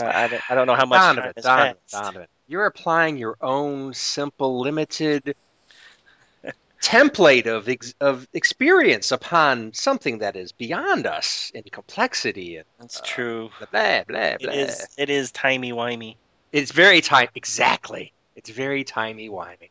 [0.00, 2.26] uh, I, don't, I don't know how much Donovan, time Donovan, Donovan.
[2.46, 5.34] You're applying your own simple, limited
[6.80, 13.00] template of ex- of experience upon something that is beyond us in complexity and that's
[13.04, 14.52] true blah blah blah.
[14.52, 16.16] it is it is timey wimey
[16.52, 18.12] It's very time exactly.
[18.40, 19.68] It's very timey wimey.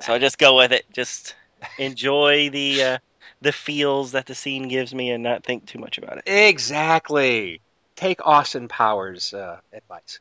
[0.00, 1.34] so i just go with it just
[1.80, 2.98] enjoy the uh,
[3.40, 7.60] the feels that the scene gives me and not think too much about it Exactly.
[7.96, 10.20] Take Austin Powers' uh, advice.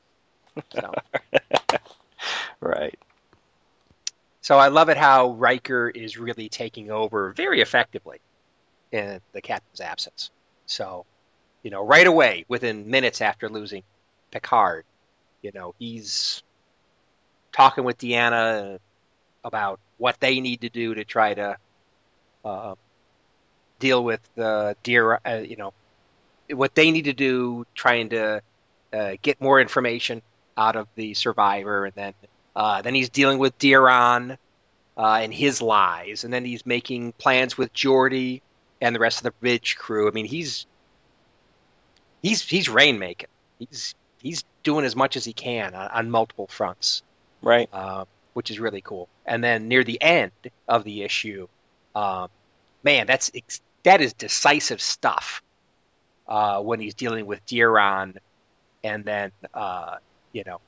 [0.74, 0.92] So.
[2.62, 2.98] right
[4.42, 8.20] So I love it how Riker is really taking over very effectively
[8.92, 10.32] in the captain's absence.
[10.66, 11.06] So,
[11.64, 13.84] you know, right away, within minutes after losing
[14.32, 14.86] Picard,
[15.44, 16.44] you know, he's
[17.54, 18.80] talking with Deanna
[19.44, 21.58] about what they need to do to try to
[22.44, 22.76] uh,
[23.80, 25.74] deal with the dear, uh, you know,
[26.50, 28.42] what they need to do, trying to
[28.92, 30.22] uh, get more information
[30.58, 32.14] out of the survivor, and then
[32.56, 34.38] uh, then he's dealing with Da'Ron
[34.98, 38.42] uh, and his lies, and then he's making plans with Geordi
[38.82, 40.08] and the rest of the bridge crew.
[40.08, 40.66] I mean, he's
[42.22, 43.26] he's he's rainmaking.
[43.60, 47.02] He's he's doing as much as he can on, on multiple fronts,
[47.44, 47.70] Right.
[47.72, 49.08] uh, which is really cool.
[49.26, 50.32] And then near the end
[50.68, 51.48] of the issue,
[51.94, 52.30] um,
[52.84, 53.32] man, that's
[53.84, 55.44] that is decisive stuff
[56.28, 58.18] uh, when he's dealing with Da'Ron,
[58.84, 59.98] and then uh,
[60.32, 60.60] you know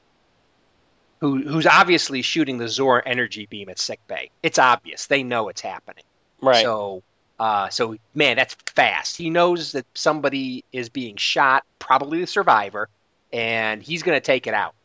[1.21, 4.29] who who's obviously shooting the Zor energy beam at sickbay.
[4.43, 6.03] It's obvious; they know it's happening.
[6.41, 6.63] Right.
[6.63, 7.03] So,
[7.39, 9.17] uh, so man, that's fast.
[9.17, 12.89] He knows that somebody is being shot, probably the survivor,
[13.33, 14.75] and he's going to take it out.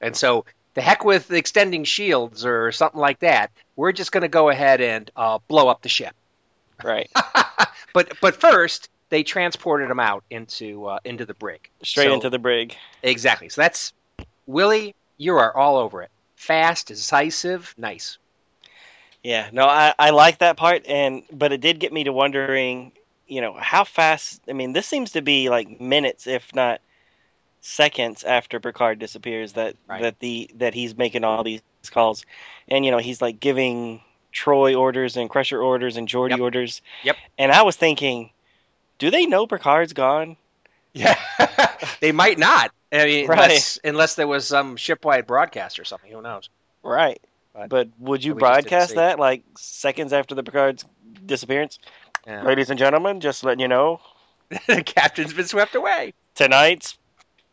[0.00, 3.50] And so, the heck with extending shields or something like that.
[3.76, 6.14] We're just going to go ahead and uh, blow up the ship.
[6.82, 7.10] right.
[7.94, 11.68] but but first, they transported him out into uh, into the brig.
[11.82, 12.74] Straight So- into the brig.
[13.02, 13.48] Exactly.
[13.48, 13.92] So that's
[14.46, 14.94] Willie.
[15.18, 16.10] You are all over it.
[16.36, 18.18] Fast, decisive, nice.
[19.22, 22.90] Yeah, no, I, I like that part, and but it did get me to wondering,
[23.28, 24.40] you know, how fast.
[24.48, 26.80] I mean, this seems to be like minutes, if not
[27.62, 30.02] seconds, after Picard disappears that Right.
[30.02, 32.24] that the that he's making all these calls,
[32.68, 36.40] and you know he's like giving Troi orders and Crusher orders and Geordi Yep.
[36.40, 36.82] orders.
[37.04, 37.16] Yep.
[37.38, 38.30] And I was thinking,
[38.98, 40.36] do they know Picard's gone?
[40.92, 41.16] Yeah,
[42.00, 42.70] they might not.
[42.92, 43.38] I mean, Right.
[43.44, 46.10] unless, unless there was some shipwide broadcast or something.
[46.12, 46.50] Who knows?
[46.82, 47.20] Right.
[47.54, 50.84] But- But would you we just didn't broadcast that like seconds after the Picard's
[51.24, 51.78] disappearance?
[52.26, 52.42] Yeah.
[52.42, 54.00] Ladies and gentlemen, just letting you know,
[54.66, 56.12] the captain's been swept away.
[56.34, 56.96] tonight's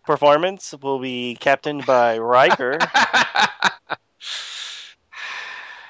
[0.06, 2.78] performance will be captained by Riker.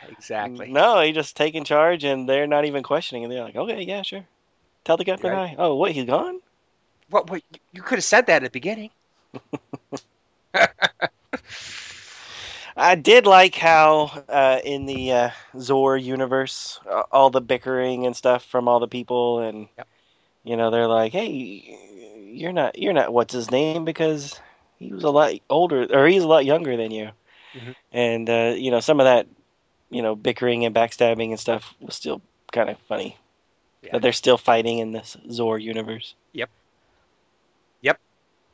[0.09, 0.71] exactly.
[0.71, 3.23] No, he just taking charge, and they're not even questioning.
[3.23, 4.25] And they're like, "Okay, yeah, sure.
[4.83, 5.49] Tell the captain Right.
[5.49, 5.91] hi." Oh, what?
[5.91, 6.39] He's gone?
[7.09, 7.41] What, what?
[7.73, 8.89] You could have said that at the beginning.
[12.77, 18.15] I did like how uh, in the uh, Zor universe, uh, all the bickering and
[18.15, 19.87] stuff from all the people, and Yep.
[20.43, 21.77] you know, they're like, "Hey,
[22.31, 24.39] you're not, you're not what's his name because
[24.77, 27.11] he was a lot older, or he's a lot younger than you."
[27.53, 27.75] Mhm.
[27.91, 29.27] And uh, you know, some of that,
[29.89, 33.17] you know, bickering and backstabbing and stuff was still kind of funny.
[33.81, 33.93] Yeah.
[33.93, 36.15] That they're still fighting in this Zor universe.
[36.33, 36.49] Yep.
[37.81, 37.99] Yep.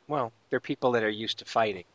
[0.07, 1.85] Well, they're people that are used to fighting.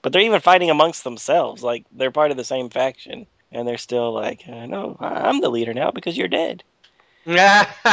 [0.00, 1.62] But they're even fighting amongst themselves.
[1.62, 5.50] Like they're part of the same faction, and they're still like, uh, "No, I'm the
[5.50, 6.62] leader now because you're dead."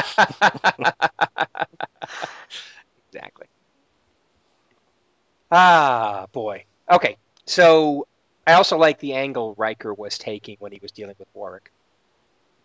[3.11, 3.47] exactly.
[5.51, 6.65] Ah, boy.
[6.91, 8.07] Okay, so
[8.47, 11.71] I also like the angle Riker was taking when he was dealing with Warwick.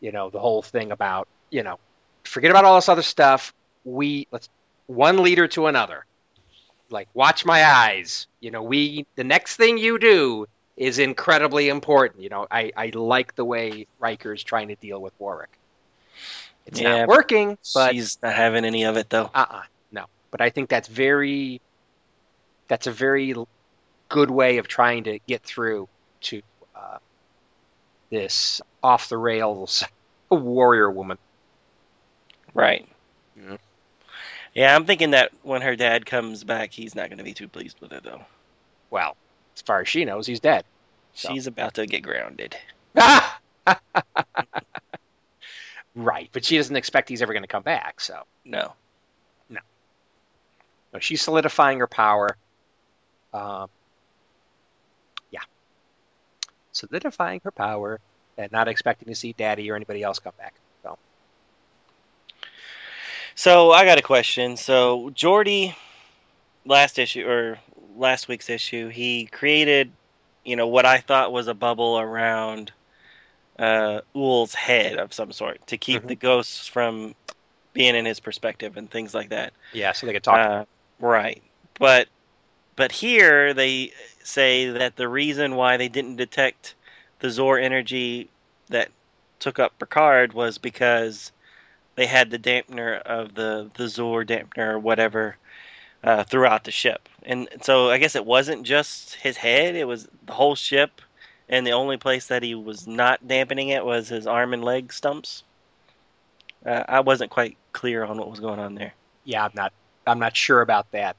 [0.00, 1.78] You know, the whole thing about, you know,
[2.24, 3.54] forget about all this other stuff.
[3.84, 4.48] We let's
[4.86, 6.06] one leader to another.
[6.90, 8.28] Like, watch my eyes.
[8.40, 12.22] You know, we the next thing you do is incredibly important.
[12.22, 15.58] You know, I, I like the way Riker's trying to deal with Warwick.
[16.66, 19.30] It's Yeah, not working, but She's not having any of it though.
[19.34, 21.60] uh-uh no but i think that's very
[22.68, 23.34] that's a very
[24.08, 25.88] good way of trying to get through
[26.20, 26.40] to
[26.76, 26.98] uh,
[28.10, 29.84] this off the rails
[30.30, 31.18] warrior woman
[32.52, 32.88] Right.
[33.38, 33.58] Mhm.
[34.54, 37.46] Yeah, I'm thinking that when her dad comes back, he's not going to be too
[37.46, 38.22] pleased with her though.
[38.90, 39.16] well
[39.56, 40.64] as far as she knows he's dead
[41.14, 41.28] So.
[41.32, 42.56] She's about to get grounded.
[45.94, 48.22] right but she doesn't expect he's ever going to come back so.
[48.44, 48.74] No.
[50.92, 52.36] no, she's solidifying her power.
[53.32, 53.68] Um,
[55.30, 55.40] yeah.
[56.72, 58.00] Solidifying her power
[58.36, 60.98] and not expecting to see daddy or anybody else come back so.
[63.34, 64.56] So I got a question.
[64.56, 65.74] So Geordi,
[66.64, 67.58] last issue or
[67.96, 69.92] last week's issue, he created,
[70.44, 72.72] you know, what I thought was a bubble around
[73.60, 76.08] uh, Ull's head of some sort to keep Mhm.
[76.08, 77.14] the ghosts from
[77.72, 79.52] being in his perspective and things like that.
[79.72, 80.64] yeah so they could talk Uh,
[80.98, 81.42] right,
[81.78, 82.08] but
[82.76, 83.92] but here they
[84.24, 86.74] say that the reason why they didn't detect
[87.20, 88.28] the Zor energy
[88.68, 88.88] that
[89.38, 91.30] took up Picard was because
[91.96, 95.36] they had the dampener of the the Zor dampener or whatever
[96.02, 100.08] uh, throughout the ship, and so I guess it wasn't just his head; it was
[100.24, 101.02] the whole ship,
[101.50, 104.92] and the only place that he was not dampening it was his arm and leg
[104.92, 105.42] stumps.
[106.64, 108.94] Uh, I wasn't quite clear on what was going on there.
[109.24, 109.72] yeah, I'm not
[110.06, 111.16] I'm not sure about that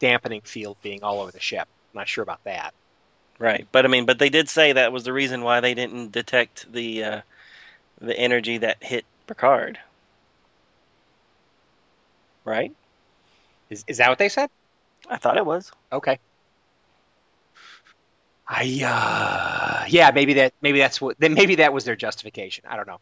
[0.00, 1.68] dampening field being all over the ship.
[1.92, 2.74] I'm not sure about that.
[3.38, 6.10] Right, but I mean, but they did say that was the reason why they didn't
[6.10, 7.20] detect the uh,
[8.00, 9.78] the energy that hit Picard.
[12.44, 12.72] right?
[13.70, 14.50] Is is that what they said?
[15.08, 15.70] I thought it was.
[15.92, 16.18] Okay.
[18.48, 22.64] I uh yeah, maybe that maybe that's what then maybe that was their justification.
[22.68, 23.00] I don't know.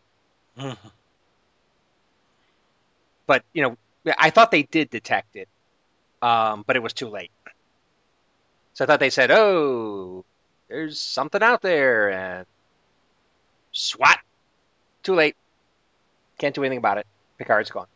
[3.27, 3.77] But, you know,
[4.19, 5.49] I thought they did detect it.
[6.23, 7.31] Um, but it was too late.
[8.75, 10.25] So I thought they said, "Oh,
[10.69, 12.47] there's something out there," and
[13.73, 14.19] SWAT.
[15.03, 15.37] Too late.
[16.39, 17.07] Can't do anything about it.
[17.39, 17.87] Picard's gone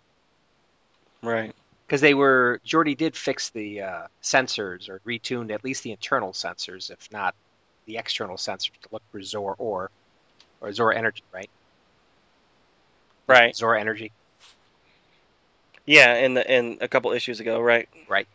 [1.22, 1.54] right.
[1.90, 6.30] Because they were Geordi did fix the uh, sensors or retuned at least the internal
[6.32, 7.34] sensors, if not
[7.84, 9.90] the external sensors, to look for Zor or
[10.60, 11.50] or Zor energy, right?
[13.26, 13.56] Right.
[13.56, 14.12] Zor energy,
[15.84, 17.88] Yeah, and the and a couple issues ago, right?
[18.08, 18.28] right?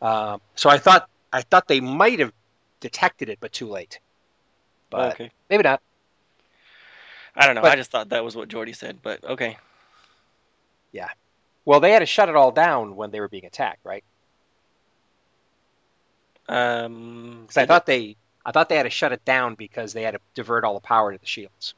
[0.00, 2.32] Um, so I thought I thought they might have
[2.80, 4.00] detected it, but too late.
[4.88, 5.30] But okay.
[5.50, 5.82] maybe not.
[7.34, 7.60] I don't know.
[7.60, 9.58] but- I just thought that was what Geordi said, but okay.
[11.66, 14.04] Well, they had to shut it all down when they were being attacked, right?
[16.48, 20.02] Um, Because I thought they I thought they had to shut it down because they
[20.02, 21.74] had to divert all the power to the shields.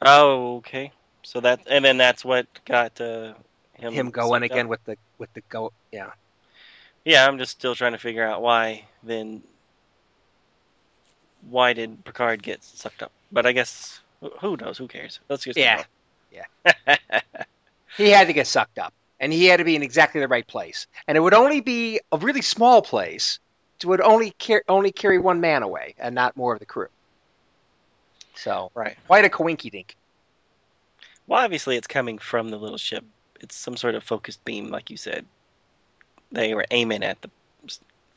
[0.00, 0.90] Oh, okay.
[1.22, 3.34] So that and then that's what got uh,
[3.74, 4.70] him Him going again up.
[4.70, 6.12] with the with the go, yeah.
[7.04, 9.42] Yeah, I'm just still trying to figure out why then.
[11.48, 13.12] Why did Picard get sucked up?
[13.30, 14.78] But I guess who- who knows?
[14.78, 15.20] Who cares?
[15.28, 15.84] Let's just Yeah.
[16.32, 16.96] yeah.
[17.96, 20.46] He had to get sucked up, and he had to be in exactly the right
[20.46, 23.38] place, and it would only be a really small place.
[23.78, 26.88] It would only car- only carry one man away, and not more of the crew.
[28.34, 28.96] So right.
[29.06, 29.96] quite a coinky dink.
[31.26, 33.04] Well, obviously it's coming from the little ship.
[33.40, 35.24] It's some sort of focused beam, like you said.
[36.32, 37.30] They were aiming at the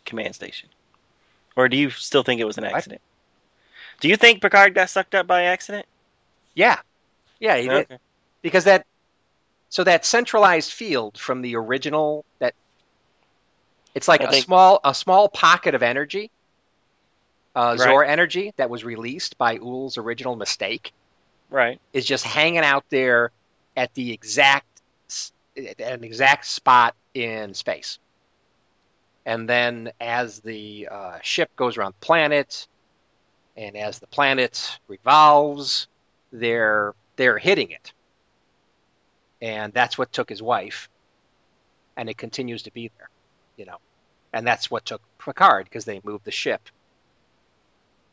[0.06, 0.70] command station.
[1.56, 3.02] Or do you still think it was an accident?
[4.00, 5.86] Do you think Picard got sucked up by accident?
[6.56, 6.78] Yeah,
[7.40, 8.00] yeah, he did.
[8.42, 8.86] Because that
[9.70, 12.54] so that centralized field from the original that
[13.96, 16.32] it's like I a think- small a small pocket of energy
[17.56, 17.80] uh, Right.
[17.80, 20.92] Zor energy that was released by Ull's original mistake
[21.50, 21.80] Right.
[21.94, 23.32] is just hanging out there
[23.76, 24.66] at the exact
[25.58, 28.00] at an exact spot in space
[29.26, 32.68] and then as the uh, ship goes around the planet
[33.58, 35.88] and as the planet revolves
[36.32, 37.92] they're they're hitting it
[39.42, 40.90] and that's what took his wife
[41.98, 43.10] and it continues to be there
[43.58, 43.78] you know
[44.34, 46.62] and that's what took Picard because they moved the ship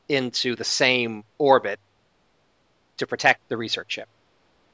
[0.08, 1.78] into the same orbit
[2.96, 4.08] to protect the research ship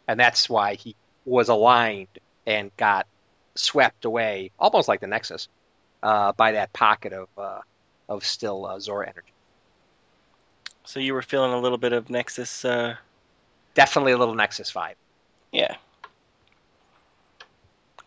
[0.07, 0.95] and that's why he
[1.25, 2.09] was aligned
[2.47, 3.07] and got
[3.55, 5.49] swept away almost like the Nexus
[6.03, 7.61] uh, by that pocket of uh,
[8.09, 9.33] of still uh, Zora energy
[10.85, 12.65] So you were feeling a little bit of Nexus.
[12.65, 12.97] Uh,
[13.75, 14.95] definitely a little Nexus vibe
[15.53, 15.77] yeah.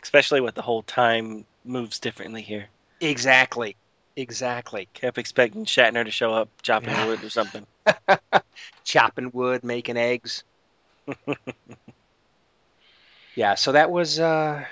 [0.06, 2.70] Especially with the whole time moves differently here.
[3.02, 3.76] exactly
[4.16, 6.98] exactly Kept expecting Shatner to show up chopping Yeah.
[6.98, 7.66] wood or something.
[8.86, 10.44] chopping wood, making eggs.
[13.36, 14.64] yeah, so that was, uh,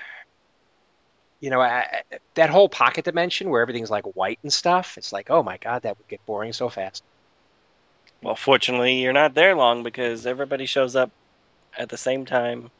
[1.40, 4.96] you know, I, I- that whole pocket dimension where everything's like white and stuff.
[4.98, 7.02] It's like, oh my god, that would get boring so fast.
[8.22, 11.10] Well, fortunately, you're not there long because everybody shows up
[11.78, 12.70] at the same time,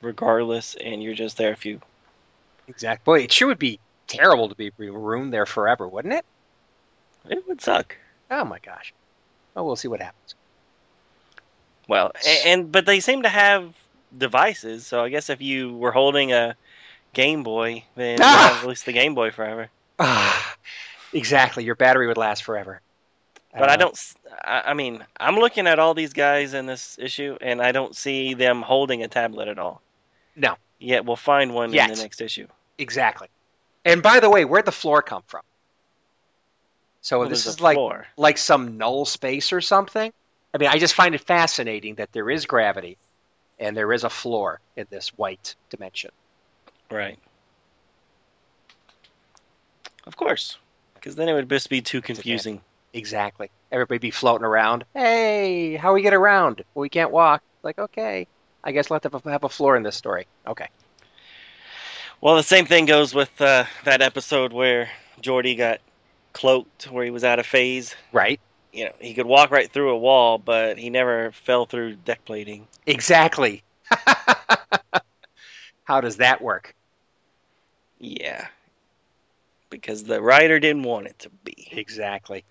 [0.00, 1.80] regardless, and you're just there if you.
[2.68, 3.02] Exactly.
[3.04, 6.24] Boy, it sure would be terrible to be marooned there forever, wouldn't it?
[7.28, 7.96] It would suck.
[8.30, 8.94] Oh my gosh.
[9.56, 10.34] Oh, we'll see what happens.
[11.88, 13.74] Well, and, and but they seem to have
[14.16, 16.56] devices, so I guess if you were holding a
[17.14, 18.50] Game Boy, then you Ah!
[18.50, 19.70] have at least the Game Boy forever.
[19.98, 20.54] Ah,
[21.12, 21.64] exactly.
[21.64, 22.80] Your battery would last forever.
[23.56, 23.92] But I Uh, don't.
[23.94, 27.72] s- I, I mean, I'm looking at all these guys in this issue, and I
[27.72, 29.82] don't see them holding a tablet at all.
[30.38, 30.56] No.
[30.78, 32.46] Yeah, we'll find one in the next issue.
[32.78, 33.28] Exactly.
[33.84, 35.42] And by the way, where'd the floor come from?
[37.00, 38.06] So Well, this is like floor.
[38.16, 40.12] like some null space or something.
[40.54, 42.96] I mean, I just find it fascinating that there is gravity
[43.58, 46.10] and there is a floor in this white dimension.
[46.90, 47.18] Right.
[50.06, 50.56] Of course,
[50.94, 52.62] because then it would just be too confusing.
[52.94, 53.50] Exactly.
[53.70, 54.84] Everybody be floating around.
[54.94, 56.62] Hey, how we get around?
[56.74, 57.42] Well, we can't walk.
[57.62, 58.26] Like, okay,
[58.68, 60.26] I guess we'll have to have a floor in this story.
[60.46, 60.68] Okay.
[62.20, 64.90] Well, the same thing goes with uh, that episode where
[65.22, 65.80] Geordi got
[66.34, 67.96] cloaked, where he was out of phase.
[68.12, 68.38] Right.
[68.74, 72.22] You know, he could walk right through a wall, but he never fell through deck
[72.26, 72.68] plating.
[72.86, 73.62] Exactly.
[75.84, 76.74] how does that work?
[77.98, 78.48] Yeah,
[79.70, 81.68] because the writer didn't want it to be.
[81.72, 82.44] Exactly.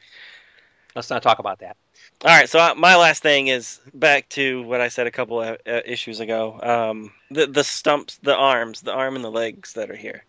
[0.95, 1.77] Let's not talk about that.
[2.25, 5.39] All right, so uh, my last thing is back to what I said a couple
[5.39, 6.59] of uh, issues ago.
[6.63, 10.23] Um, the the stumps, the arms, the arm and the legs that are here.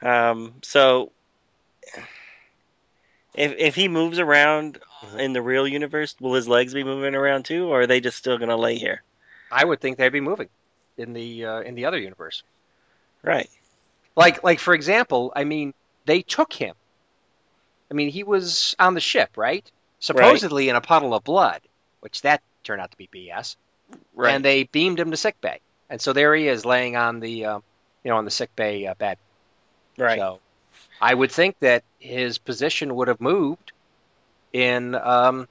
[0.00, 1.12] Um, so
[3.34, 4.78] if if he moves around
[5.18, 8.16] in the real universe, will his legs be moving around too, or are they just
[8.16, 9.02] still going to lay here?
[9.52, 10.48] I would think they'd be moving
[10.96, 12.42] in the uh, in the other universe.
[13.22, 13.50] Right.
[14.16, 15.74] Like like for example, I mean,
[16.06, 16.74] they took him.
[17.90, 19.70] I mean, he was on the ship, right?
[20.00, 21.60] Supposedly in a puddle of blood,
[22.00, 23.56] which that turned out to be BS.
[24.14, 24.34] Right.
[24.34, 27.46] And they beamed him to sick bay, and so there he is, laying on the
[27.46, 27.62] um,
[28.04, 29.18] you know on the sick bay uh, bed.
[29.96, 30.18] right.
[30.18, 30.40] So
[31.00, 33.72] I would think that his position would have moved
[34.52, 35.48] in um,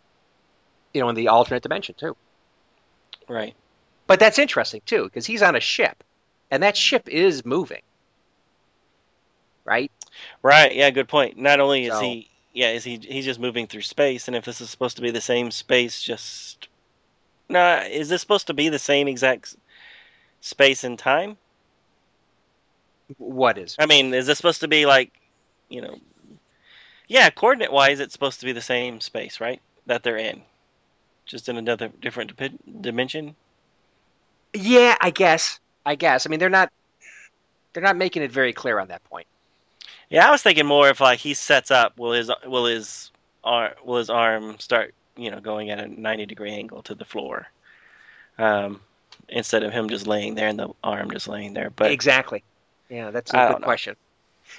[0.93, 2.15] you know in the alternate dimension too.
[3.27, 3.55] Right.
[4.05, 6.03] But that's interesting too, because he's on a ship,
[6.51, 7.81] and that ship is moving,
[9.65, 9.91] right?
[10.43, 10.73] Right.
[10.75, 10.91] Yeah.
[10.91, 11.37] Good point.
[11.37, 12.97] Not only is So- he, yeah, is he?
[12.97, 16.01] He's just moving through space, and if this is supposed to be the same space,
[16.01, 16.69] just
[17.47, 19.55] no, is this supposed to be the same exact
[20.41, 21.37] space and time?
[23.19, 23.75] What is?
[23.77, 25.13] I mean, is this supposed to be like,
[25.69, 25.99] you know,
[27.07, 29.61] yeah, coordinate wise, it's supposed to be the same space, right?
[29.85, 30.41] That they're in,
[31.27, 32.33] just in another different
[32.81, 33.35] dimension.
[34.55, 35.59] Yeah, I guess.
[35.85, 36.25] I guess.
[36.25, 36.71] I mean, they're not
[37.73, 39.27] they're not making it very clear on that point.
[40.09, 43.11] Yeah, I was thinking more if like he sets up, will his will his
[43.43, 47.05] arm will his arm start you know going at a ninety degree angle to the
[47.05, 47.47] floor,
[48.37, 48.79] um,
[49.27, 51.69] instead of him just laying there and the arm just laying there.
[51.69, 52.43] But exactly.
[52.89, 53.95] Yeah, that's a I good question.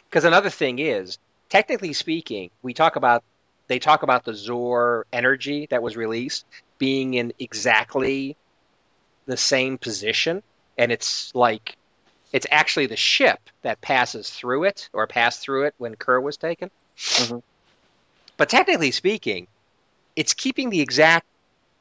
[0.09, 1.18] Because another thing is,
[1.49, 3.24] technically speaking, we talk about
[3.68, 6.44] they talk about the Zor energy that was released
[6.78, 8.36] being in exactly
[9.26, 10.42] the same position,
[10.76, 11.76] and it's like
[12.32, 16.36] it's actually the ship that passes through it or passed through it when Kerr was
[16.36, 16.70] taken.
[16.96, 17.42] Mhm.
[18.36, 19.46] But technically speaking,
[20.14, 21.26] it's keeping the exact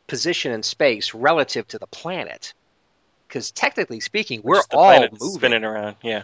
[0.07, 2.53] position in space relative to the planet.
[3.27, 5.29] Because technically speaking, we're all moving.
[5.31, 5.97] spinning around.
[6.01, 6.23] Yeah,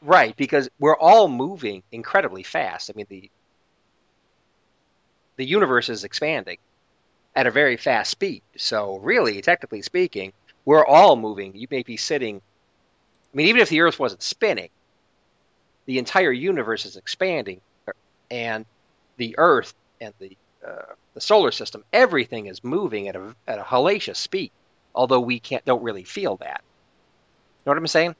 [0.00, 2.90] Right, because we're all moving incredibly fast.
[2.90, 3.30] I mean, the
[5.36, 6.58] the universe is expanding
[7.36, 8.42] at a very fast speed.
[8.56, 10.32] So, really, technically speaking,
[10.64, 11.54] we're all moving.
[11.54, 12.42] You may be sitting.
[13.38, 14.68] I mean, even if the Earth wasn't spinning,
[15.86, 17.60] the entire universe is expanding,
[18.32, 18.66] and
[19.16, 20.36] the Earth and the
[20.66, 24.50] uh, the solar system, everything is moving at a at a hellacious speed.
[24.92, 26.62] Although we can't don't really feel that.
[26.64, 28.16] You Know what I'm saying?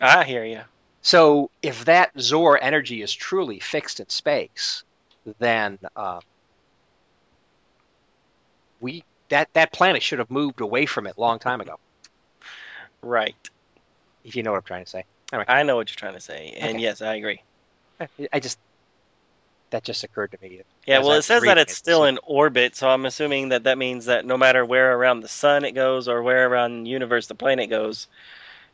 [0.00, 0.60] I hear you.
[1.02, 4.84] So if that Zor energy is truly fixed in space,
[5.40, 6.20] then uh,
[8.80, 11.80] we that that planet should have moved away from it a long time ago.
[13.02, 13.34] Right.
[14.24, 15.04] If you know what I'm trying to say.
[15.32, 16.82] I know what you're trying to say, and Okay.
[16.82, 17.40] yes, I agree.
[18.32, 18.58] I just
[19.70, 20.62] that just occurred to me.
[20.86, 23.64] Yeah, well, it says that it's it, still so- in orbit, so I'm assuming that
[23.64, 26.90] that means that no matter where around the sun it goes or where around the
[26.90, 28.08] universe the planet goes,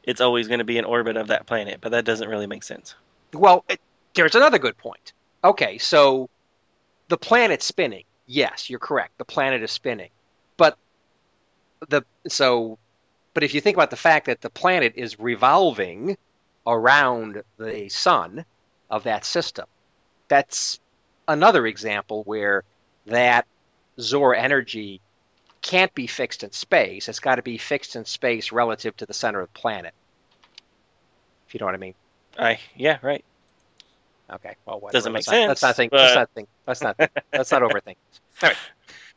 [0.02, 1.80] it's always going to be in orbit of that planet.
[1.82, 2.94] But that doesn't really make sense.
[3.34, 3.80] Well, it,
[4.14, 5.12] there's another good point.
[5.44, 6.30] Okay, so
[7.08, 8.04] the planet's spinning.
[8.26, 9.18] Yes, you're correct.
[9.18, 10.10] The planet is spinning,
[10.56, 10.78] but
[11.88, 12.78] the so,
[13.36, 16.16] but if you think about the fact that the planet is revolving
[16.66, 18.46] around the sun
[18.88, 19.66] of that system,
[20.26, 20.80] that's
[21.28, 22.64] another example where
[23.04, 23.44] that
[24.00, 25.02] Zor energy
[25.60, 27.10] can't be fixed in space.
[27.10, 29.92] It's got to be fixed in space relative to the center of the planet.
[31.46, 31.94] If you know what I mean.
[32.38, 33.22] I yeah, right.
[34.32, 34.56] Okay.
[34.64, 34.96] Well, whatever.
[34.96, 35.92] Doesn't make let's not, sense, Let's not think.
[35.92, 36.48] Let's not think.
[36.66, 36.96] Let's not.
[37.34, 37.96] let's not overthink.
[38.42, 38.56] All right.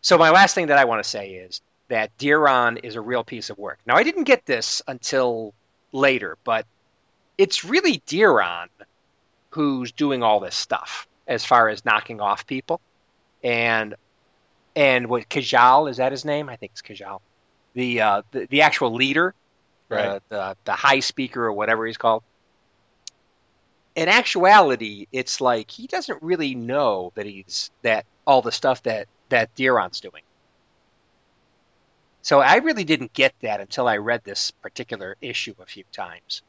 [0.02, 3.24] So my last thing that I want to say is that Da'Ron is a real
[3.24, 3.80] piece of work.
[3.86, 5.54] Now I didn't get this until
[5.92, 6.66] later, but
[7.38, 8.68] it's really Da'Ron
[9.52, 12.80] who's doing all this stuff as far as knocking off people,
[13.44, 13.96] and
[14.76, 16.50] and what Kajal is that his name?
[16.50, 17.20] I think it's Kajal,
[17.74, 19.34] the uh, the, the actual leader,
[19.90, 20.22] Right.
[20.30, 22.24] the, the the high speaker or whatever he's called
[23.96, 29.08] in actuality, it's like he doesn't really know that he's that all the stuff that
[29.30, 30.24] that Da'Ron's doing.
[32.22, 36.42] So I really didn't get that until I read this particular issue a few times,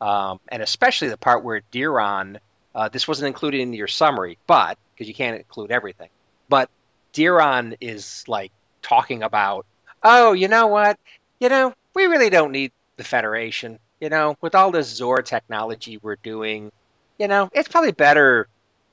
[0.00, 2.38] um, and especially the part where Da'Ron.
[2.74, 6.08] Uh, this wasn't included in your summary, but because you can't include everything,
[6.48, 6.70] but
[7.12, 8.50] Da'Ron is like
[8.80, 9.66] talking about,
[10.02, 10.98] oh, you know what,
[11.38, 13.78] you know, we really don't need the Federation.
[14.00, 16.72] You know, with all this Zor technology we're doing,
[17.18, 18.48] you know, it's probably better.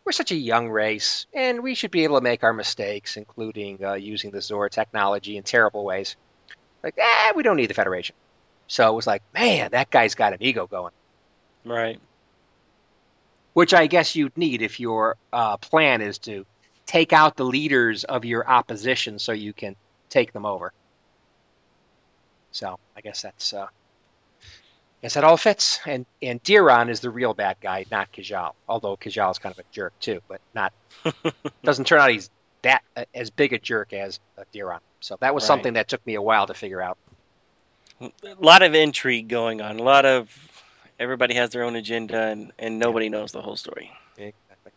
[0.09, 3.85] We're such a young race, and we should be able to make our mistakes, including
[3.85, 6.15] uh, using the Zor technology in terrible ways.
[6.83, 8.15] Like, eh, we don't need the Federation.
[8.65, 10.93] So it was like, man, that guy's got an ego going,
[11.63, 11.99] Right.
[13.53, 16.43] which I guess you'd need if your uh, plan is to
[16.87, 19.75] take out the leaders of your opposition so you can
[20.09, 20.71] take them over.
[22.49, 23.67] So I guess that's uh,
[24.99, 25.79] I guess that all fits.
[25.85, 28.51] And and Da'Ron is the real bad guy, not Kajal.
[28.67, 30.73] Although Kajal is kind of a jerk too, but not
[31.63, 32.29] doesn't turn out he's
[32.63, 34.79] that uh, as big a jerk as uh, Da'Ron.
[34.99, 35.47] So that was Right.
[35.47, 36.97] something that took me a while to figure out.
[38.01, 39.79] A lot of intrigue going on.
[39.79, 40.29] A lot of
[40.99, 43.91] everybody has their own agenda, and, and nobody knows the whole story.
[44.17, 44.71] Exactly.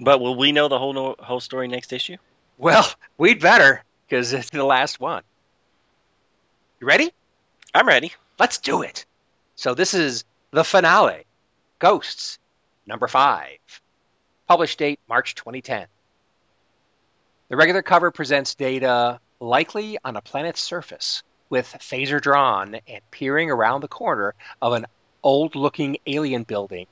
[0.00, 2.16] But will we know the whole no, whole story next issue?
[2.58, 2.86] Well,
[3.18, 5.22] we'd better because it's the last one.
[6.80, 7.10] You ready?
[7.74, 8.12] I'm ready.
[8.38, 9.06] Let's do it.
[9.54, 11.24] So this is the finale,
[11.78, 12.38] Ghosts,
[12.86, 13.58] number five.
[14.48, 15.86] Published date March 2010.
[17.48, 23.50] The regular cover presents data likely on a planet's surface, with phaser drawn and peering
[23.50, 24.86] around the corner of an
[25.22, 26.86] old-looking alien building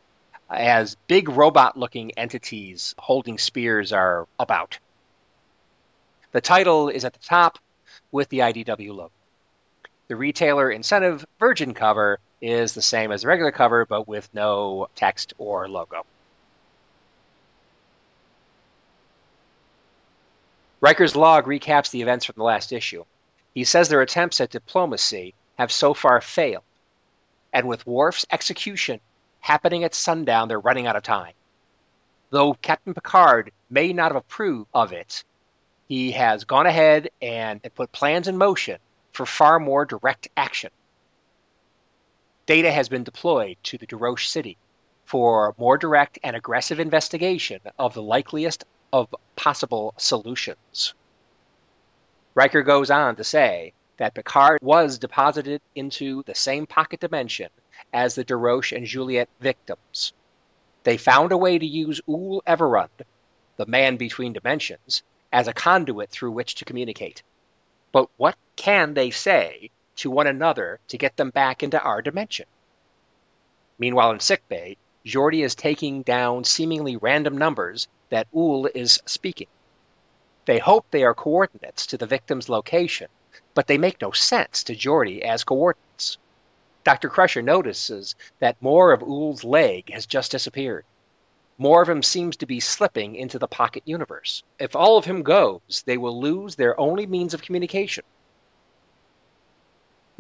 [0.51, 4.79] as big robot-looking entities holding spears are about.
[6.33, 7.59] The title is at the top
[8.13, 9.13] with the IDW logo.
[10.09, 14.89] The retailer incentive Virgin cover is the same as the regular cover, but with no
[14.95, 16.05] text or logo.
[20.81, 23.05] Riker's log recaps the events from the last issue.
[23.55, 26.63] He says their attempts at diplomacy have so far failed,
[27.53, 29.01] and with Worf's execution
[29.41, 31.35] happening at sundown, they're running out of time.
[32.31, 35.25] Though Captain Picard may not have approved of it,
[35.89, 38.79] he has gone ahead and put plans in motion
[39.13, 40.71] for far more direct action.
[42.51, 44.59] Data has been deployed to the Darosh city
[45.05, 50.93] for more direct and aggressive investigation of the likeliest of possible solutions.
[52.35, 57.51] Riker goes on to say that Picard was deposited into the same pocket dimension
[57.93, 60.13] as the Darosh and Juliet victims.
[60.83, 62.91] They found a way to use Ull Everard,
[63.59, 67.23] the man between dimensions, as a conduit through which to communicate.
[67.93, 69.71] But what can they say
[70.01, 72.47] to one another to get them back into our dimension?
[73.79, 74.77] Meanwhile, in sickbay,
[75.07, 79.47] Geordi is taking down seemingly random numbers that Ull is speaking.
[80.47, 83.09] They hope they are coordinates to the victim's location,
[83.55, 86.19] but they make no sense to Geordi as coordinates.
[86.83, 87.09] Dr.
[87.09, 90.85] Crusher notices that more of Ull's leg has just disappeared.
[91.59, 94.43] More of him seems to be slipping into the pocket universe.
[94.59, 98.05] If all of him goes, they will lose their only means of communication.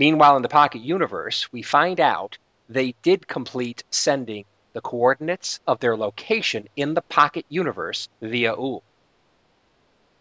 [0.01, 2.38] Meanwhile, in the pocket universe, we find out
[2.70, 8.82] they did complete sending the coordinates of their location in the pocket universe via Ull.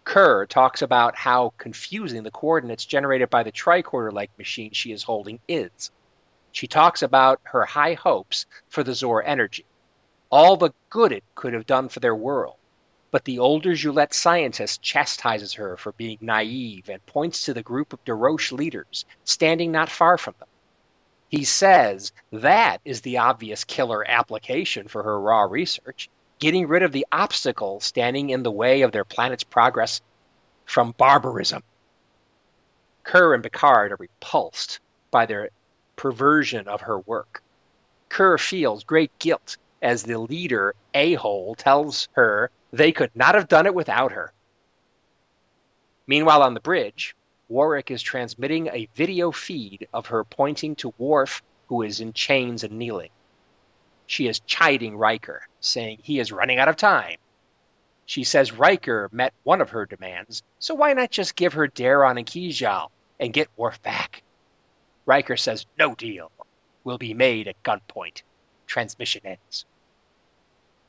[0.03, 5.03] Kerr talks about how confusing the coordinates generated by the tricorder like machine she is
[5.03, 5.91] holding is.
[6.51, 9.65] She talks about her high hopes for the Zor energy,
[10.29, 12.58] all the good it could have done for their world.
[13.11, 17.93] But the older Joulette scientist chastises her for being naive and points to the group
[17.93, 20.47] of Darosh leaders standing not far from them.
[21.29, 26.91] He says that is the obvious killer application for her raw research, getting rid of
[26.91, 30.01] the obstacle standing in the way of their planet's progress
[30.65, 31.63] from barbarism.
[33.03, 34.79] Kerr and Picard are repulsed
[35.09, 35.49] by their
[35.95, 37.41] perversion of her work.
[38.07, 43.47] Kerr feels great guilt as the leader, a hole, tells her they could not have
[43.47, 44.33] done it without her.
[46.07, 47.15] Meanwhile, on the bridge,
[47.47, 52.63] Warwick is transmitting a video feed of her pointing to Worf, who is in chains
[52.63, 53.11] and kneeling.
[54.07, 57.17] She is chiding Riker, saying he is running out of time.
[58.05, 62.17] She says Riker met one of her demands, so why not just give her Da'Ron
[62.17, 64.23] and Kijal and get Worf back?
[65.05, 66.31] Riker says no deal
[66.83, 68.23] will be made at gunpoint.
[68.65, 69.65] Transmission ends.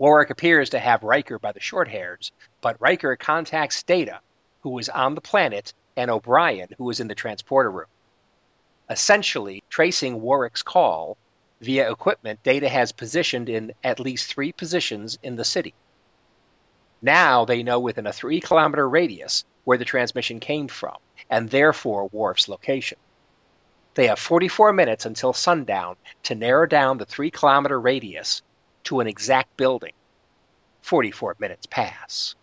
[0.01, 2.33] Warwick appears to have Riker by the short hairs,
[2.63, 4.21] but Riker contacts Data,
[4.63, 7.87] who is on the planet, and O'Brien, who is in the transporter room.
[8.89, 11.19] Essentially, tracing Warwick's call
[11.61, 15.75] via equipment Data has positioned in at least three positions in the city.
[17.03, 20.97] Now they know within a three kilometer radius where the transmission came from,
[21.29, 22.97] and therefore Worf's location.
[23.97, 28.41] They have 44 minutes until sundown to narrow down the three kilometer radius
[28.85, 29.93] to an exact building.
[30.83, 32.35] 44 minutes pass.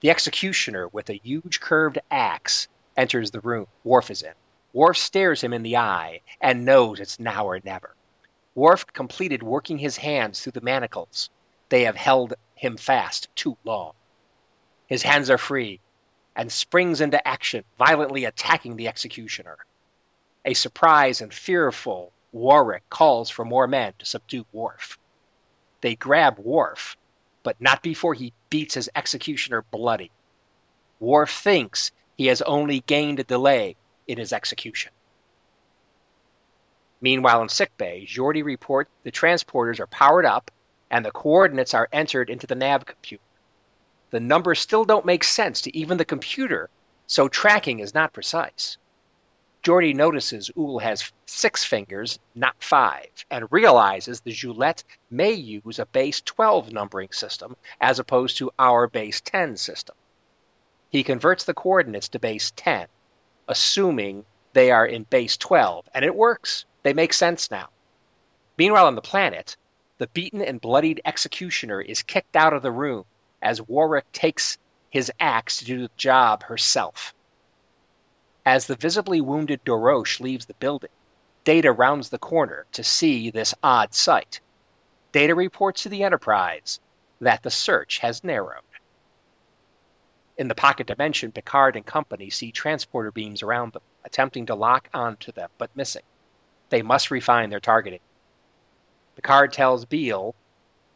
[0.00, 4.34] The executioner with a huge curved axe enters the room Worf is in.
[4.72, 7.94] Worf stares him in the eye and knows it's now or never.
[8.54, 11.30] Worf completed working his hands through the manacles.
[11.68, 13.92] They have held him fast too long.
[14.86, 15.80] His hands are free
[16.36, 19.58] and springs into action, violently attacking the executioner.
[20.44, 24.98] A surprised and fearful Warwick calls for more men to subdue Worf.
[25.80, 26.96] They grab Worf,
[27.42, 30.10] but not before he beats his executioner bloody.
[31.00, 33.76] Worf thinks he has only gained a delay
[34.06, 34.92] in his execution.
[37.00, 40.50] Meanwhile, in sickbay, Geordi reports the transporters are powered up
[40.90, 43.22] and the coordinates are entered into the nav computer.
[44.10, 46.70] The numbers still don't make sense to even the computer,
[47.06, 48.78] so tracking is not precise.
[49.68, 55.84] Geordi notices Ull has six fingers, not five, and realizes the Joulette may use a
[55.84, 59.94] base 12 numbering system as opposed to our base 10 system.
[60.88, 62.88] He converts the coordinates to base 10,
[63.46, 66.64] assuming they are in base 12, and it works.
[66.82, 67.68] They make sense now.
[68.56, 69.58] Meanwhile, on the planet,
[69.98, 73.04] the beaten and bloodied executioner is kicked out of the room
[73.42, 74.56] as Warwick takes
[74.88, 77.12] his axe to do the job herself.
[78.48, 80.88] As the visibly wounded Dorosh leaves the building,
[81.44, 84.40] Data rounds the corner to see this odd sight.
[85.12, 86.80] Data reports to the Enterprise
[87.20, 88.62] that the search has narrowed.
[90.38, 94.88] In the pocket dimension, Picard and company see transporter beams around them, attempting to lock
[94.94, 96.04] onto them, but missing.
[96.70, 98.00] They must refine their targeting.
[99.14, 100.34] Picard tells Beale,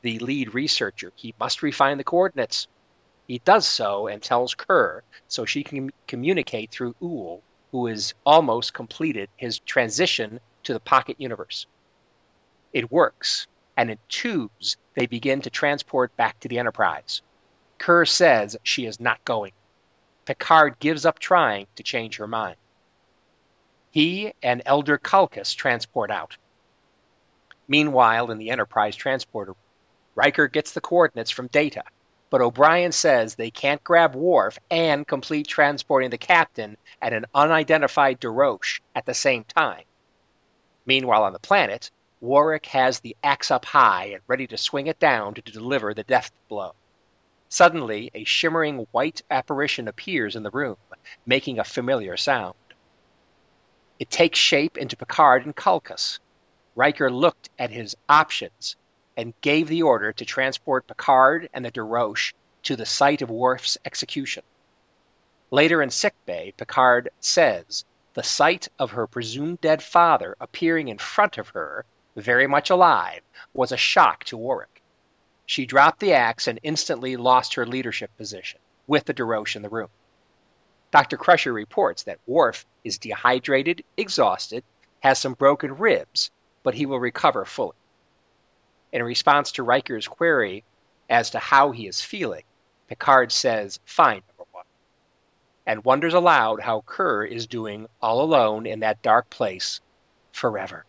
[0.01, 2.67] the lead researcher, he must refine the coordinates.
[3.27, 8.75] He does so and tells Kerr so she can communicate through Ull, who has almost
[8.75, 11.67] completed his transition to the pocket universe.
[12.73, 13.47] It works,
[13.77, 17.23] and in tubes they begin to transport back to the Enterprise.
[17.79, 19.53] Kerr says she is not going.
[20.25, 22.57] Picard gives up trying to change her mind.
[23.91, 26.37] He and Elder Culkus transport out.
[27.69, 29.55] Meanwhile, in the Enterprise transporter,
[30.15, 31.85] Riker gets the coordinates from Data,
[32.33, 38.19] but O'Brien says they can't grab Worf and complete transporting the captain and an unidentified
[38.21, 39.85] Dorosh at the same time.
[40.87, 41.91] Meanwhile, on the planet,
[42.23, 46.05] Warwick has the axe up high and ready to swing it down to deliver the
[46.05, 46.75] death blow.
[47.51, 50.79] Suddenly, a shimmering white apparition appears in the room,
[51.27, 52.55] making a familiar sound.
[53.99, 56.19] It takes shape into Picard and Culkus.
[56.77, 58.77] Riker looked at his options
[59.17, 62.33] and gave the order to transport Picard and the Dorosh
[62.65, 64.43] to the site of Worf's execution.
[65.51, 67.85] Later in sickbay, Picard says
[68.15, 71.85] the sight of her presumed dead father appearing in front of her,
[72.17, 73.23] very much alive,
[73.55, 74.83] was a shock to Warwick.
[75.47, 79.69] She dropped the axe and instantly lost her leadership position, with the Dorosh in the
[79.69, 79.89] room.
[80.91, 81.17] Dr.
[81.17, 84.63] Crusher reports that Worf is dehydrated, exhausted,
[85.01, 86.31] has some broken ribs,
[86.63, 87.75] but he will recover fully.
[88.93, 90.65] In response to Riker's query
[91.09, 92.45] as to how he is feeling,
[92.89, 94.65] Picard says, Fine, number one,
[95.67, 99.81] and wonders aloud how Kerr is doing all alone in that dark place
[100.33, 100.85] forever.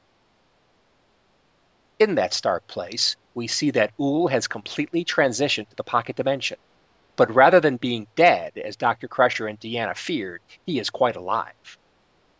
[1.97, 6.57] In that dark place, we see that Ull has completely transitioned to the pocket dimension.
[7.15, 9.07] But rather than being dead, as Dr.
[9.07, 11.77] Crusher and Deanna feared, he is quite alive.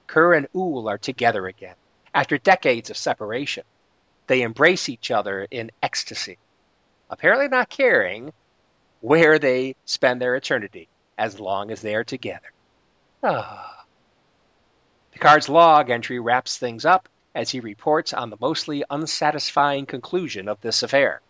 [0.07, 1.75] Kerr and Ull are together again,
[2.13, 3.63] after decades of separation.
[4.27, 6.37] They embrace each other in ecstasy,
[7.09, 8.33] apparently not caring
[9.01, 12.51] where they spend their eternity, as long as they are together.
[13.21, 13.85] Ah.
[15.11, 20.61] Picard's log entry wraps things up as he reports on the mostly unsatisfying conclusion of
[20.61, 21.21] this affair.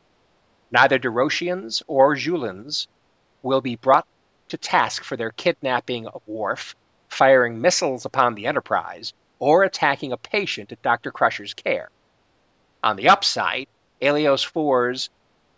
[0.71, 2.87] Neither Deroshians or Joulans
[3.41, 4.07] will be brought
[4.49, 6.75] to task for their kidnapping of Worf,
[7.09, 11.11] firing missiles upon the Enterprise, or attacking a patient at Dr.
[11.11, 11.89] Crusher's care.
[12.83, 13.67] On the upside,
[14.01, 15.09] Helios 4's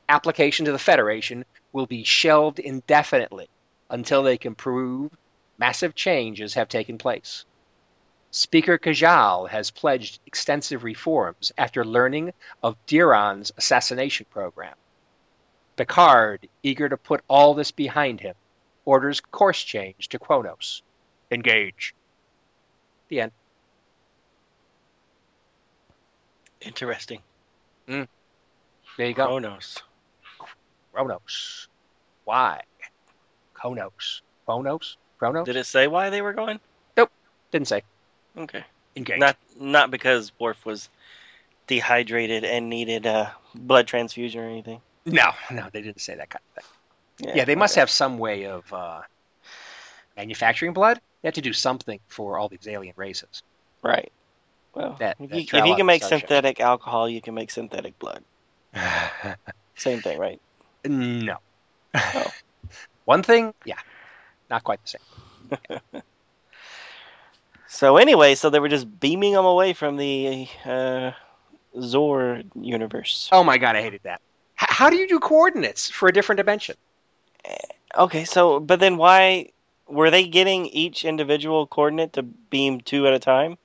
[0.07, 3.49] application to the Federation will be shelved indefinitely
[3.89, 5.11] until they can prove
[5.57, 7.45] massive changes have taken place.
[8.29, 14.75] Speaker Kajal has pledged extensive reforms after learning of Da'Ron's assassination program.
[15.77, 18.35] Picard, eager to put all this behind him,
[18.83, 20.83] orders course change to Kronos.
[21.31, 21.95] Engage.
[23.07, 23.31] The end.
[26.65, 27.21] Interesting.
[27.87, 28.07] There
[28.97, 29.27] you go.
[29.27, 29.77] Kronos.
[30.93, 31.67] Kronos.
[32.23, 32.61] Why?
[33.53, 34.21] Kronos.
[34.45, 34.97] Kronos?
[35.19, 35.45] Kronos?
[35.45, 36.59] Did it say why they were going?
[36.97, 37.11] Nope.
[37.51, 37.83] Didn't say.
[38.37, 38.63] Okay.
[38.95, 39.19] Engage.
[39.19, 40.89] Not not because Worf was
[41.67, 44.81] dehydrated and needed a blood transfusion or anything.
[45.05, 47.35] No, no, they didn't say that kind of thing.
[47.35, 49.01] Yeah, they must have some way of uh,
[50.17, 50.99] manufacturing blood.
[51.21, 53.43] They have to do something for all these alien races.
[53.81, 54.11] Right.
[54.75, 56.19] Well, That- if, you, if you can make Trek.
[56.19, 58.23] synthetic alcohol, you can make synthetic blood.
[59.75, 60.39] Same thing, right?
[60.85, 61.37] no.
[61.93, 62.31] Oh.
[63.05, 63.79] One thing, yeah,
[64.49, 66.01] not quite the same.
[67.67, 71.11] So anyway, so they were just beaming them away from the uh,
[71.81, 73.27] Zor universe.
[73.33, 74.21] Oh my god, I hated that.
[74.61, 76.75] H- how do you do coordinates for a different dimension?
[77.97, 79.49] Okay, so but then why
[79.87, 83.57] were they getting each individual coordinate to beam two at a time?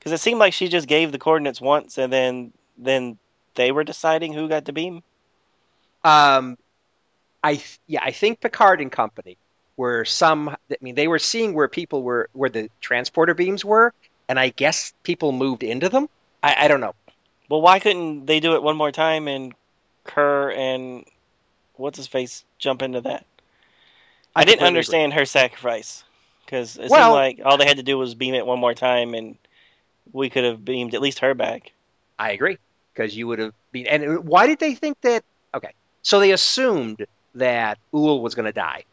[0.00, 3.18] Because it seemed like she just gave the coordinates once, and then then
[3.54, 5.02] they were deciding who got the beam.
[6.02, 6.56] Um,
[7.44, 9.36] I yeah, I think Picard and company
[9.76, 10.48] were some.
[10.48, 13.92] I mean, they were seeing where people were, where the transporter beams were,
[14.28, 16.08] and I guess people moved into them.
[16.42, 16.94] I, I don't know.
[17.50, 19.54] Well, why couldn't they do it one more time and
[20.04, 21.04] Kerr and
[21.74, 23.26] what's his face jump into that?
[24.36, 26.04] I, didn't completely understand her sacrifice
[26.44, 28.74] because it Well- seemed like all they had to do was beam it one more
[28.74, 29.36] time, and
[30.12, 31.72] we could have beamed at least her back.
[32.18, 32.58] I agree
[32.92, 33.86] because you would have been.
[33.86, 35.24] And why did they think that?
[35.54, 38.84] Okay, so they assumed that Ull was going to die.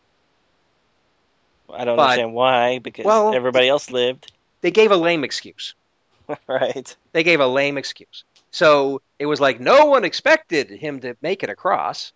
[1.73, 4.31] I don't But- understand why because well- everybody else lived.
[4.61, 5.75] They gave a lame excuse.
[6.47, 6.95] right.
[7.11, 8.23] They gave a lame excuse.
[8.51, 12.11] So it was like no one expected him to make it across.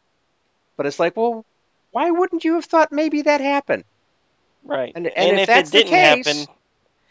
[0.77, 1.45] But it's like, well,
[1.91, 3.83] why wouldn't you have thought maybe that happened?
[4.63, 4.91] Right.
[4.95, 6.55] And- and if if that's it the didn't case- happen,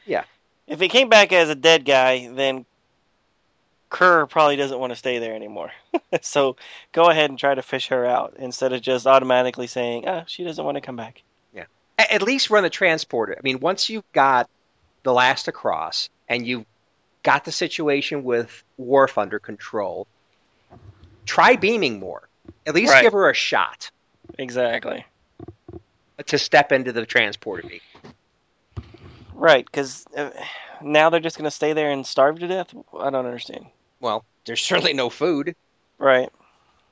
[0.07, 0.25] Yeah.
[0.71, 2.65] If he came back as a dead guy, then
[3.91, 5.73] Kerr probably doesn't want to stay there anymore.
[6.23, 6.57] so
[6.93, 10.45] go ahead and try to fish her out instead of just automatically saying, "Ah, she
[10.45, 11.23] doesn't want to come back."
[11.99, 13.35] A- At least run the transporter.
[13.37, 14.49] I mean, once you've got
[15.03, 16.65] the last across and you've
[17.23, 20.07] got the situation with Worf under control,
[21.27, 22.27] try beaming more.
[22.65, 23.03] At least Right.
[23.03, 23.91] give her a shot
[24.39, 25.05] Exactly.
[26.27, 27.69] to step into the transporter.
[29.41, 30.29] Right, because uh,
[30.83, 32.75] now they're just going to stay there and starve to death.
[32.99, 33.65] I don't understand.
[33.99, 35.57] Well, there's certainly no food.
[35.97, 36.29] Right.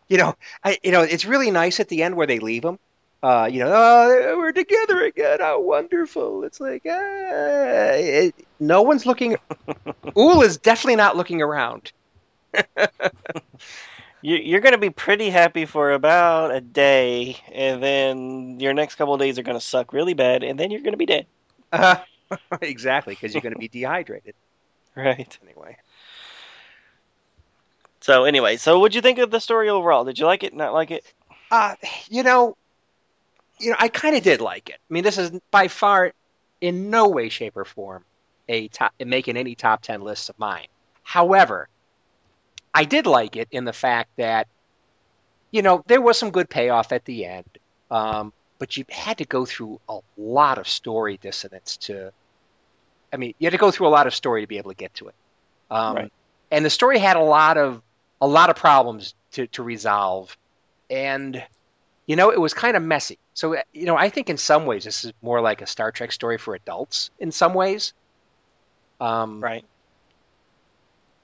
[0.08, 0.34] You know,
[0.64, 2.78] I, you know, it's really nice at the end where they leave them.
[3.22, 5.40] Uh, you know, oh, we're together again.
[5.40, 6.44] How wonderful!
[6.44, 9.36] It's like, uh, it, no one's looking.
[10.16, 11.92] Ull is definitely not looking around.
[14.20, 18.96] You, you're going to be pretty happy for about a day, and then your next
[18.96, 21.06] couple of days are going to suck really bad, and then you're going to be
[21.06, 21.26] dead.
[21.72, 21.96] Uh,
[22.62, 24.34] exactly, because you're going to be dehydrated
[24.96, 25.38] Right.
[25.42, 25.76] anyway.
[28.00, 30.04] So anyway, so what'd you think of the story overall?
[30.04, 30.54] Did you like it?
[30.54, 31.12] Not like it?
[31.50, 31.74] Uh,
[32.08, 32.56] you know,
[33.60, 34.76] you know, I kind of did like it.
[34.76, 36.12] I mean, this is by far,
[36.60, 38.04] in no way, shape, or form,
[38.48, 40.66] a top making any top ten lists of mine.
[41.02, 41.68] However,
[42.74, 44.46] I did like it in the fact that,
[45.50, 47.46] you know, there was some good payoff at the end,
[47.90, 52.12] um, but you had to go through a lot of story dissonance to.
[53.12, 54.76] I mean, you had to go through a lot of story to be able to
[54.76, 55.14] get to it.
[55.70, 56.12] Um, Right.
[56.50, 57.82] And the story had a lot of
[58.20, 60.36] a lot of problems to, to resolve,
[60.90, 61.42] and
[62.06, 63.18] you know, it was kind of messy.
[63.34, 65.92] So, uh, you know, I think in some ways this is more like a Star
[65.92, 67.10] Trek story for adults.
[67.18, 67.94] In some ways,
[69.00, 69.64] um, Right.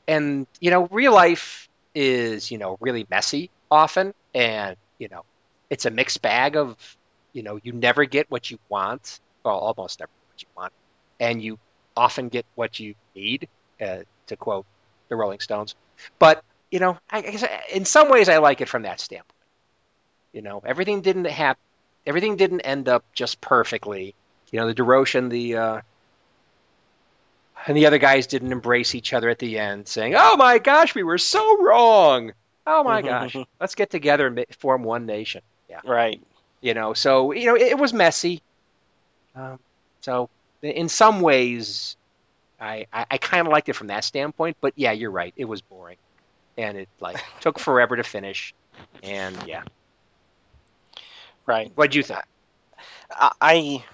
[0.06, 5.22] and you know, real life is you know really messy often, and you know,
[5.70, 6.76] it's a mixed bag of
[7.34, 10.72] you know you never get what you want, well, almost never what you want,
[11.20, 11.58] and you
[11.96, 13.48] often get what you need,
[13.82, 14.66] uh, to quote
[15.10, 15.76] the Rolling Stones.
[16.20, 19.00] But you know, I, I guess I- in some ways I like it from that
[19.00, 19.30] standpoint.
[20.32, 21.60] You know, everything didn't happen.
[22.06, 24.14] Everything didn't end up just perfectly.
[24.52, 25.80] You know, the Deroshan, the uh,
[27.66, 30.94] and the other guys didn't embrace each other at the end, saying, "Oh my gosh,
[30.94, 32.32] we were so wrong.
[32.66, 36.20] Oh my gosh, let's get together and form one nation." Yeah, Right.
[36.64, 36.94] You know.
[36.94, 38.42] So you know, it, it was messy.
[39.34, 39.58] Um,
[40.02, 40.28] so
[40.62, 41.96] in some ways,
[42.60, 44.56] I I, I kind of liked it from that standpoint.
[44.62, 45.34] But yeah, you're right.
[45.36, 45.98] It was boring,
[46.56, 48.54] and it like took forever to finish.
[49.02, 49.64] And yeah,
[51.46, 51.72] Right.
[51.74, 52.20] what'd you think?
[53.10, 53.84] I, I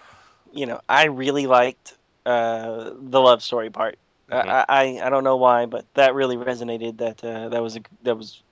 [0.53, 1.97] you know, I really liked
[2.27, 3.99] uh, the love story part.
[4.31, 4.49] Mhm.
[4.49, 6.99] I, I I don't know why, but that really resonated.
[6.99, 8.43] That uh, that was a, that was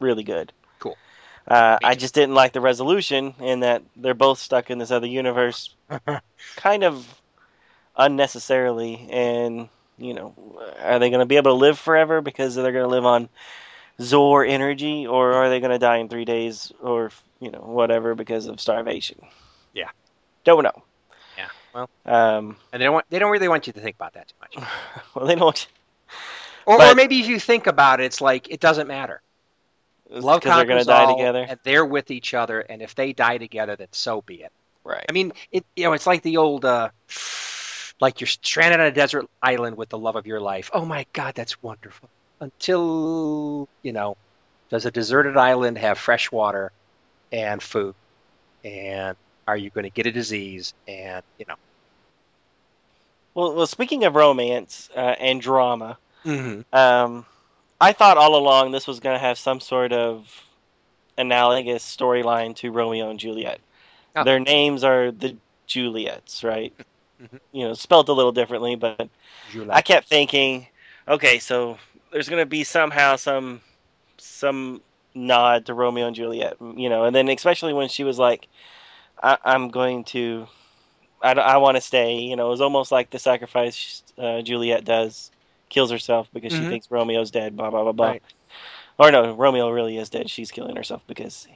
[0.00, 0.52] really good.
[1.48, 1.56] Cool.
[1.56, 5.06] Uh, I just didn't like the resolution in that they're both stuck in this other
[5.06, 5.74] universe,
[6.56, 7.06] kind of
[7.96, 9.08] unnecessarily.
[9.10, 9.68] And
[9.98, 10.34] you know,
[10.82, 13.28] are they going to be able to live forever because they're going to live on
[14.00, 18.14] Zor energy, or are they going to die in three days, or you know, whatever
[18.14, 19.18] because of starvation?
[19.74, 19.90] Yeah.
[20.44, 20.82] Don't know.
[21.36, 21.90] Yeah, well.
[22.06, 24.34] um, And they don't want they don't really want you to think about that too
[24.40, 24.68] much.
[25.14, 25.66] well, they don't.
[26.66, 29.20] Or, or But- maybe if you think about it, it's like it doesn't matter.
[30.10, 31.46] Love because they're going to die together.
[31.48, 32.60] and they're with each other.
[32.60, 34.52] And if they die together, then so be it.
[34.84, 35.04] Right.
[35.08, 36.90] I mean, it you know, it's like the old, uh,
[38.00, 40.70] like you're stranded on a desert island with the love of your life.
[40.72, 42.08] Oh my God, that's wonderful.
[42.40, 44.16] Until you know,
[44.70, 46.72] does a deserted island have fresh water
[47.32, 47.94] and food?
[48.64, 50.72] And are you going to get a disease?
[50.86, 51.56] And you know,
[53.34, 56.62] Well, well, speaking of romance uh, and drama, mm-hmm.
[56.74, 57.26] um,
[57.80, 60.44] I thought all along this was going to have some sort of
[61.16, 63.60] analogous storyline to Romeo and Juliet.
[64.16, 64.24] Oh.
[64.24, 66.72] Their names are the Juliets, right?
[67.22, 67.40] Mhm.
[67.52, 69.08] You know, spelled a little differently, but
[69.70, 70.68] I kept thinking,
[71.06, 71.78] okay, so
[72.12, 73.60] there's going to be somehow some
[74.18, 74.80] some
[75.14, 78.48] nod to Romeo and Juliet, you know, and then especially when she was like,
[79.22, 80.46] I, "I'm going to,
[81.22, 84.84] I, I want to stay," you know, it was almost like the sacrifice uh, Juliet
[84.84, 85.30] does,
[85.68, 86.58] kills herself because Mhm.
[86.58, 88.06] she thinks Romeo's dead, blah blah blah blah.
[88.06, 88.22] Right.
[88.98, 90.28] Or no, Romeo really is dead.
[90.28, 91.46] She's killing herself because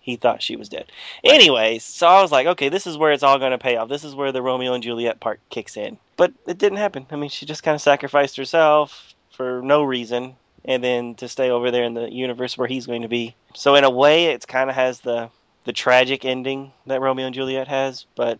[0.00, 0.86] he thought she was dead.
[1.22, 3.88] Anyways, so I was like, okay, this is where it's all going to pay off.
[3.88, 5.98] This is where the Romeo and Juliet part kicks in.
[6.16, 7.06] But it didn't happen.
[7.10, 11.50] I mean, she just kind of sacrificed herself for no reason and then to stay
[11.50, 13.34] over there in the universe where he's going to be.
[13.54, 15.30] So in a way, it kind of has the
[15.64, 18.38] the tragic ending that Romeo and Juliet has, but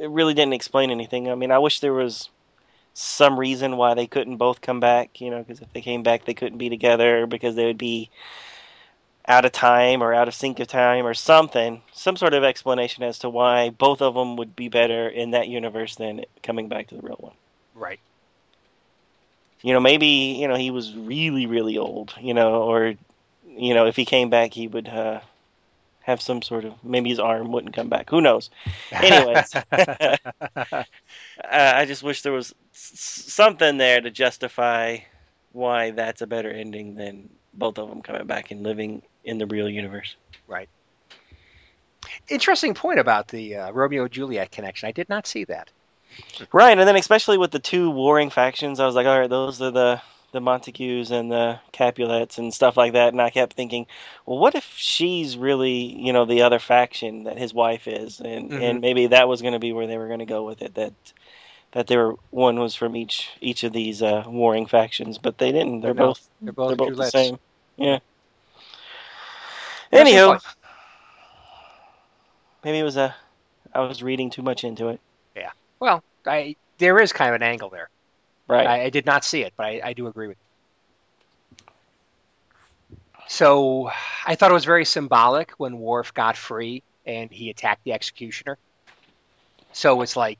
[0.00, 1.30] it really didn't explain anything.
[1.30, 2.30] I mean, I wish there was
[2.98, 6.24] some reason why they couldn't both come back, you know, because if they came back,
[6.24, 8.10] they couldn't be together because they would be
[9.28, 11.80] out of time or out of sync of time or something.
[11.92, 15.46] Some sort of explanation as to why both of them would be better in that
[15.46, 17.34] universe than coming back to the real one.
[17.76, 18.00] Right.
[19.62, 22.94] You know, maybe, you know, he was really, really old, you know, or,
[23.46, 25.20] you know, if he came back, he would uh,
[26.08, 28.08] have some sort of, maybe his arm wouldn't come back.
[28.08, 28.48] Who knows?
[28.90, 29.54] Anyways.
[29.76, 30.84] uh,
[31.44, 34.98] I just wish there was something there to justify
[35.52, 39.44] why that's a better ending than both of them coming back and living in the
[39.46, 40.16] real universe.
[40.46, 40.70] Right.
[42.28, 44.88] Interesting point about the uh, Romeo Juliet connection.
[44.88, 45.68] I did not see that.
[46.52, 49.60] Right, and then especially with the two warring factions, I was like, all right, those
[49.60, 50.00] are the
[50.32, 53.12] the Montagues and the Capulets and stuff like that.
[53.12, 53.86] And I kept thinking,
[54.26, 58.50] well, what if she's really, you know, the other faction that his wife is, and
[58.50, 58.62] Mhm.
[58.62, 60.74] and maybe that was going to be where they were going to go with it.
[60.74, 60.92] That
[61.72, 65.52] that they were one was from each each of these uh, warring factions, but they
[65.52, 65.80] didn't.
[65.80, 67.38] They're No, both They're both, they're both the same.
[67.76, 67.98] Yeah.
[69.92, 70.42] Anywho,
[72.62, 73.14] maybe it was a
[73.74, 75.00] I was reading too much into it.
[75.36, 75.50] Yeah.
[75.80, 77.88] Well, I there is kind of an angle there.
[78.48, 78.66] Right.
[78.66, 80.48] I, I did not see it, but I, I do agree with you.
[83.28, 83.90] So
[84.26, 88.56] I thought it was very symbolic when Worf got free and he attacked the executioner.
[89.72, 90.38] So it's like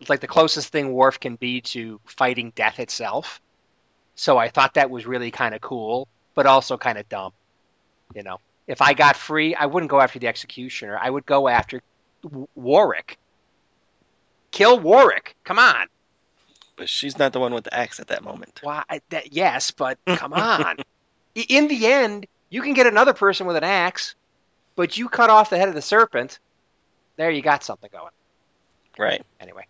[0.00, 3.40] it's like the closest thing Worf can be to fighting death itself.
[4.14, 7.32] So I thought that was really kind of cool, but also kind of dumb.
[8.14, 10.96] You know, if I got free, I wouldn't go after the executioner.
[11.00, 11.82] I would go after
[12.54, 13.18] Warwick.
[14.52, 15.34] Kill Warwick.
[15.42, 15.86] Come on.
[16.76, 18.60] But she's not the one with the axe at that moment.
[18.62, 18.84] Why?
[19.10, 20.76] That, yes, but come on.
[21.34, 24.14] In the end, you can get another person with an axe,
[24.76, 26.38] but you cut off the head of the serpent.
[27.16, 28.10] There, you got something going.
[28.98, 29.24] Right.
[29.40, 29.66] Anyway.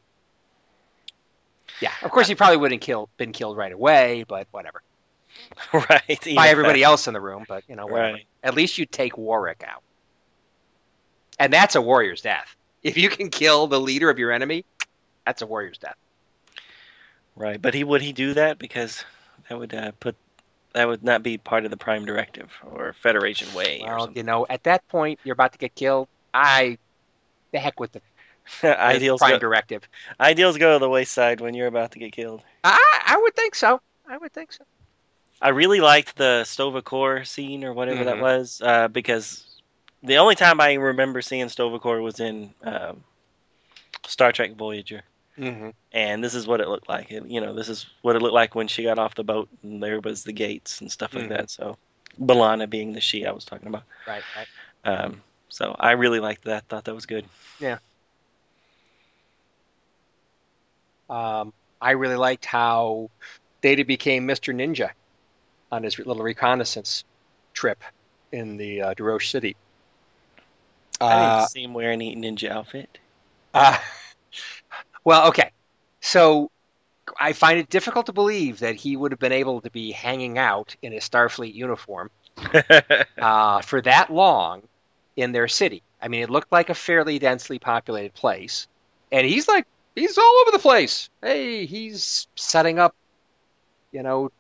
[1.81, 4.83] Yeah, of course, he probably wouldn't kill been killed right away, but whatever.
[5.73, 6.35] right.
[6.37, 8.15] By everybody else in the room, but you know, whatever.
[8.15, 8.27] Right.
[8.43, 9.83] At least you take Warwick out,
[11.39, 12.55] and that's a warrior's death.
[12.83, 14.65] If you can kill the leader of your enemy,
[15.27, 15.97] that's a warrior's death.
[17.37, 17.61] Right.
[17.61, 19.05] But he would he do that because
[19.49, 20.17] that would uh, put
[20.73, 24.17] that would not be part of the Prime Directive or Federation Way or Well, something.
[24.17, 26.09] you know, at that point, you're about to get killed.
[26.33, 26.79] I,
[27.53, 28.03] the heck with the
[28.81, 29.83] ideals prime go, directive.
[30.21, 32.43] ideals go to the wayside when you're about to get killed.
[32.65, 33.81] I, I would think so.
[34.09, 34.65] I would think so.
[35.41, 38.21] I really liked the Sto-Vo-Kor scene or whatever that Mhm.
[38.21, 39.61] was uh, because
[40.03, 43.05] the only time I remember seeing Sto-Vo-Kor was in um,
[44.07, 45.03] Star Trek Voyager.
[45.39, 45.71] Mm-hmm.
[45.93, 47.11] and this is what it looked like.
[47.11, 49.49] It, you know, this is what it looked like when she got off the boat,
[49.63, 51.29] and there was the gates and stuff like Mhm.
[51.31, 51.51] that.
[51.51, 51.77] So,
[52.21, 53.83] B'Elanna being the she I was talking about.
[54.07, 54.49] Right, right.
[54.85, 56.65] Um, so I really liked that.
[56.69, 57.25] Thought that was good.
[57.59, 57.79] Yeah.
[61.11, 63.11] Um, I really liked how
[63.61, 64.53] Data became Mr.
[64.53, 64.91] Ninja
[65.73, 67.05] on his little reconnaissance
[67.53, 67.83] trip
[68.33, 69.57] in the uh, Duroche City.
[71.01, 72.99] I Uh, didn't see him wear any ninja outfit.
[73.55, 73.79] uh,
[75.05, 75.51] well, okay.
[76.01, 76.51] So
[77.19, 80.39] I find it difficult to believe that he would have been able to be hanging
[80.39, 82.11] out in a Starfleet uniform
[83.19, 84.63] uh, for that long
[85.17, 85.83] in their city.
[86.01, 88.67] I mean, it looked like a fairly densely populated place,
[89.13, 91.09] and he's like he's all over the place.
[91.23, 92.95] Hey, he's setting up,
[93.93, 94.31] you know,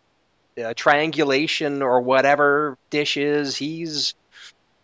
[0.62, 3.56] uh, triangulation or whatever dishes.
[3.56, 4.14] He's,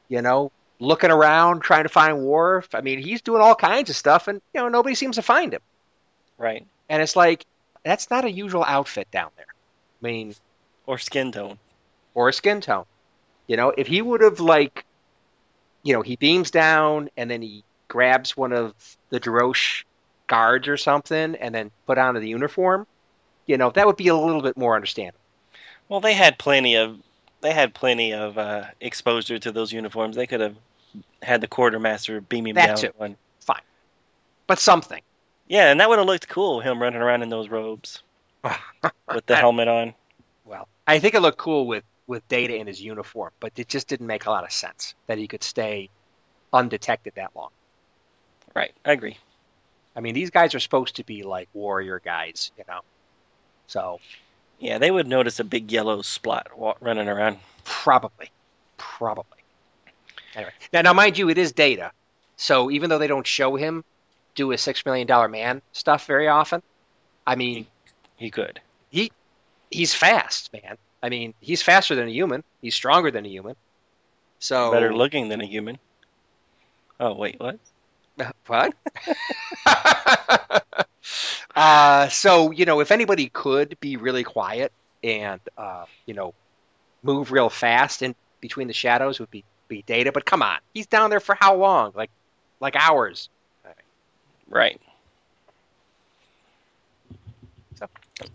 [0.09, 2.74] you know, looking around trying to find Worf.
[2.74, 5.53] I mean, he's doing all kinds of stuff, and you know, nobody seems to find
[5.53, 5.61] him.
[6.41, 6.66] Right.
[6.88, 7.47] And it's like
[7.84, 9.47] that's not a usual outfit down there.
[9.49, 10.34] I mean,
[10.86, 11.59] Or skin tone.
[12.14, 12.84] or a skin tone.
[13.47, 14.84] You know, if he would have like,
[15.84, 18.74] you know, he beams down and then he grabs one of
[19.11, 19.84] the Drosh
[20.26, 22.86] guards or something and then put on the uniform,
[23.47, 25.18] you know, that would be a little bit more understandable.
[25.88, 26.99] Well, they had plenty of
[27.41, 30.14] they had plenty of uh, exposure to those uniforms.
[30.16, 30.57] They could have
[31.22, 32.76] had the quartermaster beam him That down.
[32.76, 32.91] too.
[32.97, 33.16] One.
[34.47, 35.01] But something.
[35.51, 36.61] Yeah, and that would have looked cool.
[36.61, 38.05] Him running around in those robes
[39.12, 39.94] with the helmet on.
[40.44, 43.88] Well, I think it looked cool with with Data in his uniform, but it just
[43.88, 45.90] didn't make a lot of sense that he could stay
[46.53, 47.51] undetected that long.
[48.55, 49.18] Right, I agree.
[49.96, 52.82] I mean, these guys are supposed to be like warrior guys, you know.
[53.66, 53.98] So
[54.61, 56.46] Yeah, they would notice a big yellow spot
[56.80, 57.38] running around.
[57.64, 58.30] probably,
[58.76, 59.38] probably.
[60.36, 61.90] Anyway, now, now mind you, it is Data,
[62.36, 63.84] so even though they don't show him
[64.35, 66.62] do a six million dollar man stuff very often,
[67.26, 67.66] I mean,
[68.16, 68.61] He could.
[68.91, 69.12] He
[69.70, 70.76] he's fast, man.
[71.03, 72.45] I mean, he's faster than a human.
[72.61, 73.57] He's stronger than a human.
[74.39, 75.78] So Better looking than a human.
[76.99, 77.59] Oh wait, what?
[78.47, 78.74] What?
[81.55, 84.72] uh, so you know, if anybody could be really quiet
[85.03, 86.35] and uh, you know
[87.03, 90.12] move real fast in between the shadows would be be Data.
[90.12, 91.93] But come on, he's down there for how long?
[91.95, 92.11] Like
[92.61, 93.31] like hours.
[94.51, 94.80] Right.
[97.76, 97.86] So-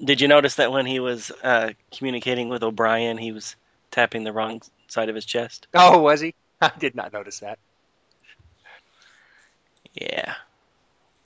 [0.03, 3.55] Did you notice that when he was uh, communicating with O'Brien, he was
[3.91, 5.67] tapping the wrong side of his chest?
[5.73, 6.33] Oh, was he?
[6.61, 7.59] I did not notice that.
[9.93, 10.33] Yeah.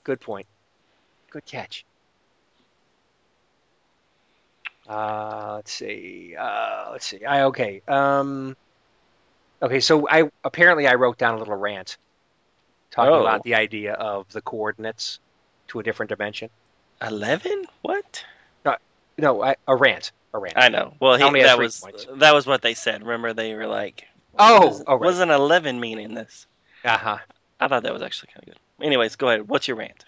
[0.04, 0.46] Good point.
[1.30, 1.84] Good catch.
[4.88, 6.34] Uh, let's see.
[6.36, 7.24] Uh, let's see.
[7.24, 7.80] I okay.
[7.86, 8.56] Um,
[9.62, 9.78] okay.
[9.78, 11.96] So I apparently I wrote down a little rant
[12.90, 13.20] talking Oh.
[13.20, 15.18] about the idea of the coordinates
[15.68, 16.50] to a different dimension.
[17.02, 17.64] Eleven?
[17.82, 18.24] What?
[18.64, 18.76] No,
[19.18, 20.12] no, I, a rant.
[20.34, 20.56] A rant.
[20.56, 20.94] I know.
[21.00, 22.06] Well, he, that was points.
[22.16, 23.02] that was what they said.
[23.02, 24.06] Remember, they were like,
[24.38, 25.14] Oh, does- oh, right.
[25.22, 26.46] an eleven meaning this?"
[26.84, 27.18] Uh huh.
[27.58, 28.84] I thought that was actually kind of good.
[28.86, 29.48] Anyways, go ahead.
[29.48, 30.04] What's your rant?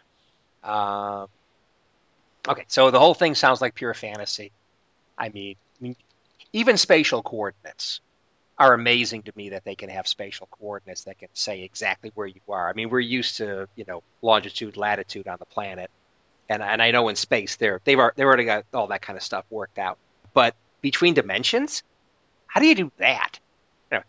[0.64, 1.26] Um,
[2.48, 4.52] okay, so the whole thing sounds like pure fantasy.
[5.18, 5.56] I mean,
[6.52, 8.00] even spatial coordinates
[8.62, 12.28] are amazing to me that they can have spatial coordinates that can say exactly where
[12.28, 12.68] you are.
[12.68, 15.90] I mean, we're used to you know longitude, latitude on the planet,
[16.48, 19.16] and and I know in space they're they've al- they already got all that kind
[19.16, 19.98] of stuff worked out.
[20.32, 21.82] But between dimensions,
[22.46, 23.40] how do you do that?
[23.90, 24.04] Anyway,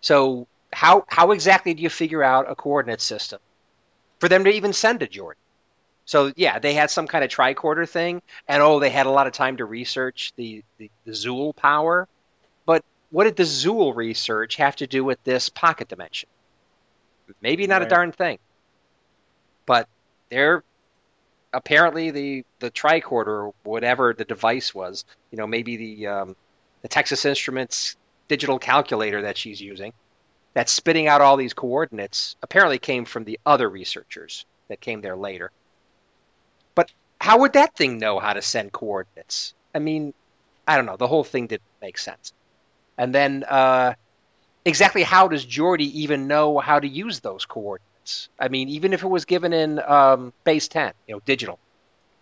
[0.00, 3.40] so how how exactly do you figure out a coordinate system
[4.20, 5.40] for them to even send to Jordan?
[6.04, 9.26] So yeah, they had some kind of tricorder thing, and oh, they had a lot
[9.26, 12.06] of time to research the the, the Zool power.
[13.10, 16.28] What did the Zool research have to do with this pocket dimension?
[17.40, 17.86] Maybe not Right.
[17.86, 18.38] a darn thing.
[19.66, 19.88] But
[20.30, 20.64] they're
[21.52, 26.36] apparently the the tricorder, whatever the device was, you know, maybe the um,
[26.82, 27.96] the Texas Instruments
[28.28, 29.92] digital calculator that she's using,
[30.54, 35.16] that's spitting out all these coordinates, apparently came from the other researchers that came there
[35.16, 35.52] later.
[36.74, 36.90] But
[37.20, 39.54] how would that thing know how to send coordinates?
[39.74, 40.14] I mean,
[40.66, 40.96] I don't know.
[40.96, 42.32] The whole thing didn't make sense.
[43.00, 43.94] And then, uh,
[44.64, 48.28] exactly how does Geordi even know how to use those coordinates?
[48.38, 51.60] I mean, even if it was given in um, base 10, you know, digital,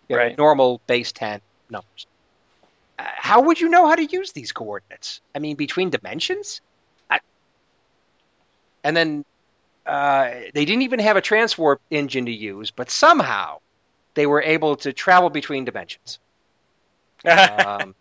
[0.09, 0.37] you know, Right.
[0.37, 2.07] normal base 10 numbers.
[2.99, 5.21] Uh, how would you know how to use these coordinates?
[5.35, 6.61] I mean, between dimensions?
[7.09, 7.19] I...
[8.83, 9.25] And then
[9.85, 13.59] uh, they didn't even have a transwarp engine to use, but somehow
[14.15, 16.19] they were able to travel between dimensions.
[17.25, 17.95] Um,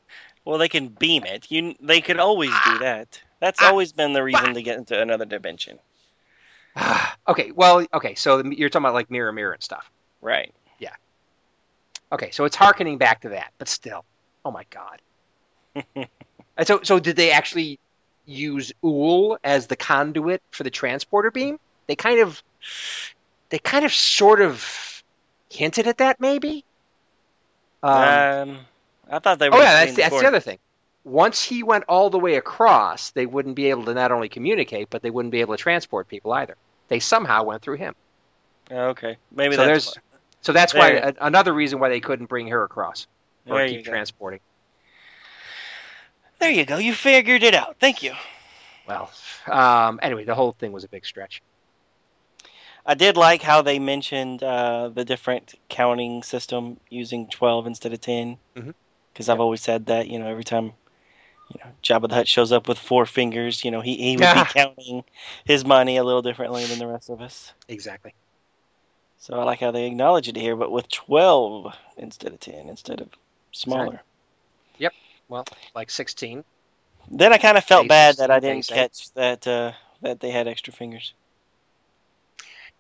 [0.49, 1.51] well, they can beam it.
[1.51, 2.71] You, they could always Ah.
[2.73, 3.21] do that.
[3.39, 5.79] That's always been the reason to get into another dimension.
[7.29, 9.91] okay, well, okay, so you're talking about like mirror, mirror and stuff.
[10.23, 10.55] Right.
[10.79, 10.95] Yeah.
[12.13, 14.07] Okay, so it's harkening back to that, but still,
[14.43, 15.03] oh my god.
[16.57, 17.79] And so, so did they actually
[18.27, 21.61] use Ull as the conduit for the transporter beam?
[21.87, 22.43] They kind of,
[23.51, 25.05] they kind of, sort of
[25.51, 26.65] hinted at that, maybe.
[27.85, 28.59] Um, Um,
[29.11, 29.57] I thought they were.
[29.57, 30.59] oh yeah, that's, that's the other thing.
[31.05, 34.91] Once he went all the way across, they wouldn't be able to not only communicate,
[34.91, 36.57] but they wouldn't be able to transport people either.
[36.89, 37.95] They somehow went through him.
[38.71, 39.85] Oh, Okay, maybe So that's.
[39.87, 39.99] there's-.
[40.41, 43.07] So that's why a, another reason why they couldn't bring her across
[43.47, 44.41] or There keep transporting.
[46.39, 46.79] There you go.
[46.79, 47.77] You figured it out.
[47.81, 48.13] Thank you.
[48.87, 49.11] Well,
[49.47, 51.43] um, anyway, the whole thing was a big stretch.
[52.87, 58.01] I did like how they mentioned uh, the different counting system using 12 instead of
[58.01, 58.39] 10.
[58.57, 58.75] Mhm.
[59.19, 60.67] Because I've always said that, you know, every time,
[61.49, 64.33] you know, Jabba the Hutt shows up with four fingers, you know, he, he would
[64.33, 65.03] be counting
[65.45, 67.53] his money a little differently than the rest of us.
[67.67, 68.15] Exactly.
[69.19, 73.01] So I like how they acknowledge it here, but with 12 instead of 10, instead
[73.01, 73.09] of
[73.51, 74.03] smaller.
[74.79, 74.93] Yep.
[75.29, 76.45] Well, like 16.
[77.11, 80.47] Then I kind of felt bad that I didn't catch that uh, that they had
[80.47, 81.13] extra fingers.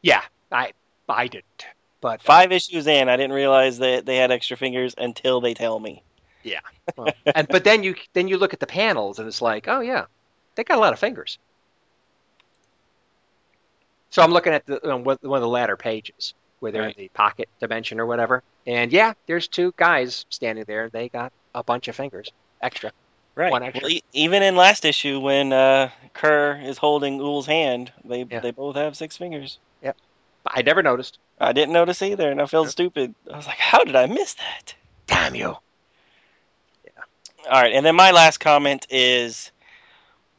[0.02, 0.72] Yeah, I
[1.08, 1.66] I didn't.
[2.00, 5.54] But uh, Five issues in, I didn't realize that they had extra fingers until they
[5.54, 6.04] tell me.
[6.44, 6.60] Yeah.
[6.96, 9.80] Well, and but then you then you look at the panels and it's like, oh
[9.80, 10.06] yeah,
[10.54, 11.38] they got a lot of fingers.
[14.10, 16.96] So I'm looking at the um, one of the latter pages where they're Right.
[16.96, 20.88] in the pocket dimension or whatever, and yeah, there's two guys standing there.
[20.90, 22.30] They got a bunch of fingers
[22.62, 22.90] extra.
[23.36, 23.52] Right.
[23.52, 23.82] One extra.
[23.82, 28.40] Well, e- even in last issue, when uh, Kerr is holding Ull's hand, they Yeah.
[28.40, 29.58] they both have six fingers.
[29.82, 29.96] Yep.
[30.46, 31.18] I never noticed.
[31.38, 32.70] I didn't notice either, and I felt Yeah.
[32.70, 33.14] stupid.
[33.32, 34.74] I was like, "How did I miss that?"
[35.06, 35.56] Damn you!
[37.48, 39.50] All right, and then my last comment is,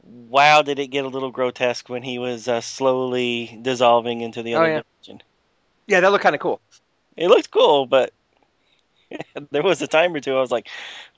[0.02, 4.54] "Wow, did it get a little grotesque when he was uh, slowly dissolving into the
[4.54, 4.82] Oh, other yeah.
[5.04, 5.22] dimension?
[5.86, 6.60] Yeah, that looked kind of cool.
[7.16, 8.12] It looked cool, but
[9.50, 10.68] there was a time or two I was like,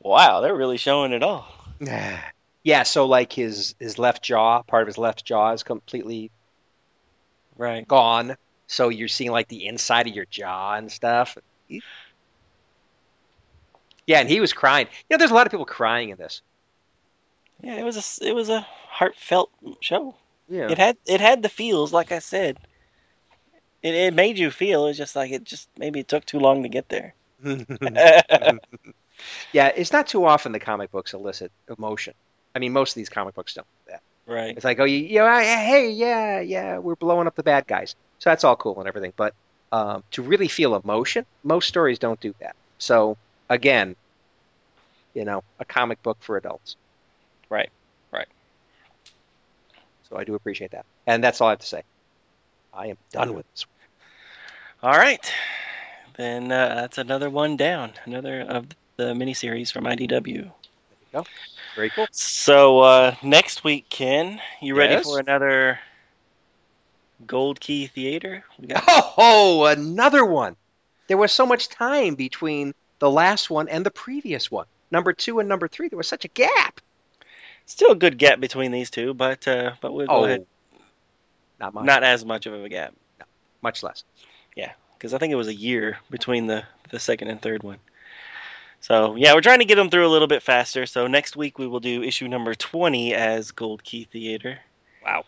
[0.00, 1.46] "Wow, they're really showing it all."
[2.64, 6.30] yeah, so like his his left jaw, part of his left jaw is completely
[7.56, 7.86] Right.
[7.88, 8.36] gone.
[8.68, 11.36] So you're seeing like the inside of your jaw and stuff.
[14.06, 14.86] Yeah, and he was crying.
[15.08, 16.42] You know, there's a lot of people crying in this.
[17.62, 19.50] Yeah, it was a s- it was a heartfelt
[19.80, 20.16] show.
[20.48, 20.68] Yeah.
[20.70, 22.58] It had it had the feels, like I said.
[23.82, 24.86] It it made you feel.
[24.86, 27.14] It's just like it just maybe it took too long to get there.
[29.52, 32.14] yeah, it's not too often the comic books elicit emotion.
[32.54, 34.02] I mean, most of these comic books don't do that.
[34.26, 34.54] right.
[34.56, 37.94] It's like, oh, you, you know, hey, yeah, yeah, we're blowing up the bad guys.
[38.18, 39.12] So that's all cool and everything.
[39.16, 39.34] But
[39.72, 42.54] um, to really feel emotion, most stories don't do that.
[42.78, 43.16] So
[43.48, 43.96] again,
[45.14, 46.76] you know, a comic book for adults.
[47.50, 47.70] Right.
[48.12, 48.28] Right.
[50.08, 50.84] So I do appreciate that.
[51.06, 51.82] And that's all I have to say.
[52.72, 53.66] I am done with this.
[54.82, 55.32] All right.
[56.16, 57.92] Then uh, that's another one down.
[58.04, 58.66] Another of
[58.96, 60.50] the miniseries from IDW.
[61.12, 61.22] There
[61.74, 62.06] Very cool.
[62.10, 65.04] So uh, next week, Ken, you ready Yes?
[65.04, 65.78] for another
[67.26, 68.44] Gold Key Theater?
[68.58, 68.84] We got
[69.16, 70.56] Oh, another one.
[71.08, 72.72] There was so much time between
[73.02, 74.66] the last one and the previous one.
[74.92, 76.80] Number two and number three, there was such a gap.
[77.66, 80.46] still a good gap between these two, but uh, but we'll go Oh, ahead.
[81.58, 81.84] not much.
[81.84, 82.94] Not as much of a gap.
[83.60, 84.04] much less.
[84.54, 87.78] Yeah, because I think it was a year between the the second and third one.
[88.78, 90.86] So yeah, we're trying to get them through a little bit faster.
[90.86, 94.60] So next week we will do issue number twenty as Gold Key Theater.
[95.04, 95.24] Wow.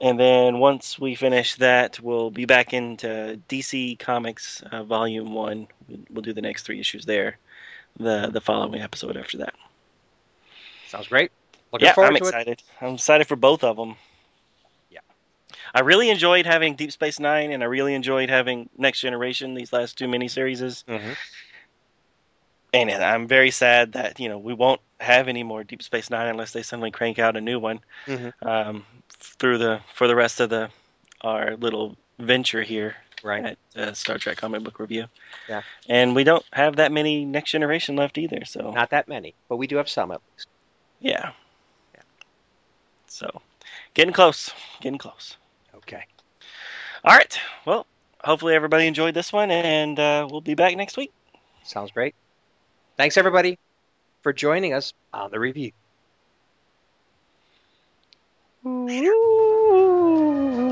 [0.00, 5.66] And then once we finish that, we'll be back into DC Comics uh, Volume One.
[6.10, 7.36] We'll do the next three issues there.
[7.98, 9.54] The the following episode after that.
[10.86, 11.32] Sounds great.
[11.72, 12.28] Looking yeah, forward I'm to it.
[12.28, 12.62] excited.
[12.80, 13.96] I'm excited for both of them.
[14.90, 15.00] Yeah.
[15.74, 19.54] I really enjoyed having Deep Space Nine, and I really enjoyed having Next Generation.
[19.54, 21.16] These last two miniseries, Mhm.
[22.74, 26.28] And I'm very sad that you know we won't have any more Deep Space Nine
[26.28, 28.32] unless they suddenly crank out a new one Mhm.
[28.44, 30.70] um, through the for the rest of the
[31.22, 33.44] our little venture here Right.
[33.44, 35.06] at uh, Star Trek Comic Book Review.
[35.48, 35.62] Yeah.
[35.88, 38.44] and we don't have that many Next Generation left either.
[38.44, 40.48] So Not that many, but we do have some at least.
[41.00, 41.32] yeah.
[41.94, 42.02] Yeah.
[43.08, 43.42] So
[43.94, 45.36] getting close, getting close.
[45.74, 46.04] Okay.
[47.04, 47.38] All right.
[47.64, 47.86] Well,
[48.22, 51.12] hopefully everybody enjoyed this one, and uh, we'll be back next week.
[51.64, 52.14] Sounds great.
[52.98, 53.58] Thanks everybody
[54.22, 55.70] for joining us on the review.
[58.64, 59.14] Later.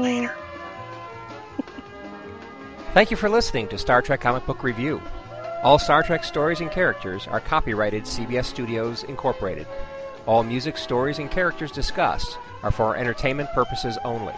[0.03, 0.35] Later.
[2.95, 5.01] Thank you for listening to Star Trek Comic Book Review.
[5.63, 9.69] All Star Trek stories and characters are copyrighted CBS Studios Incorporated.
[10.27, 14.35] All music, stories, and characters discussed are for entertainment purposes only.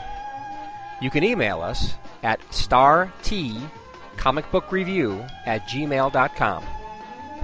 [1.00, 6.64] You can email us at startcomicbookreview at gmail.com.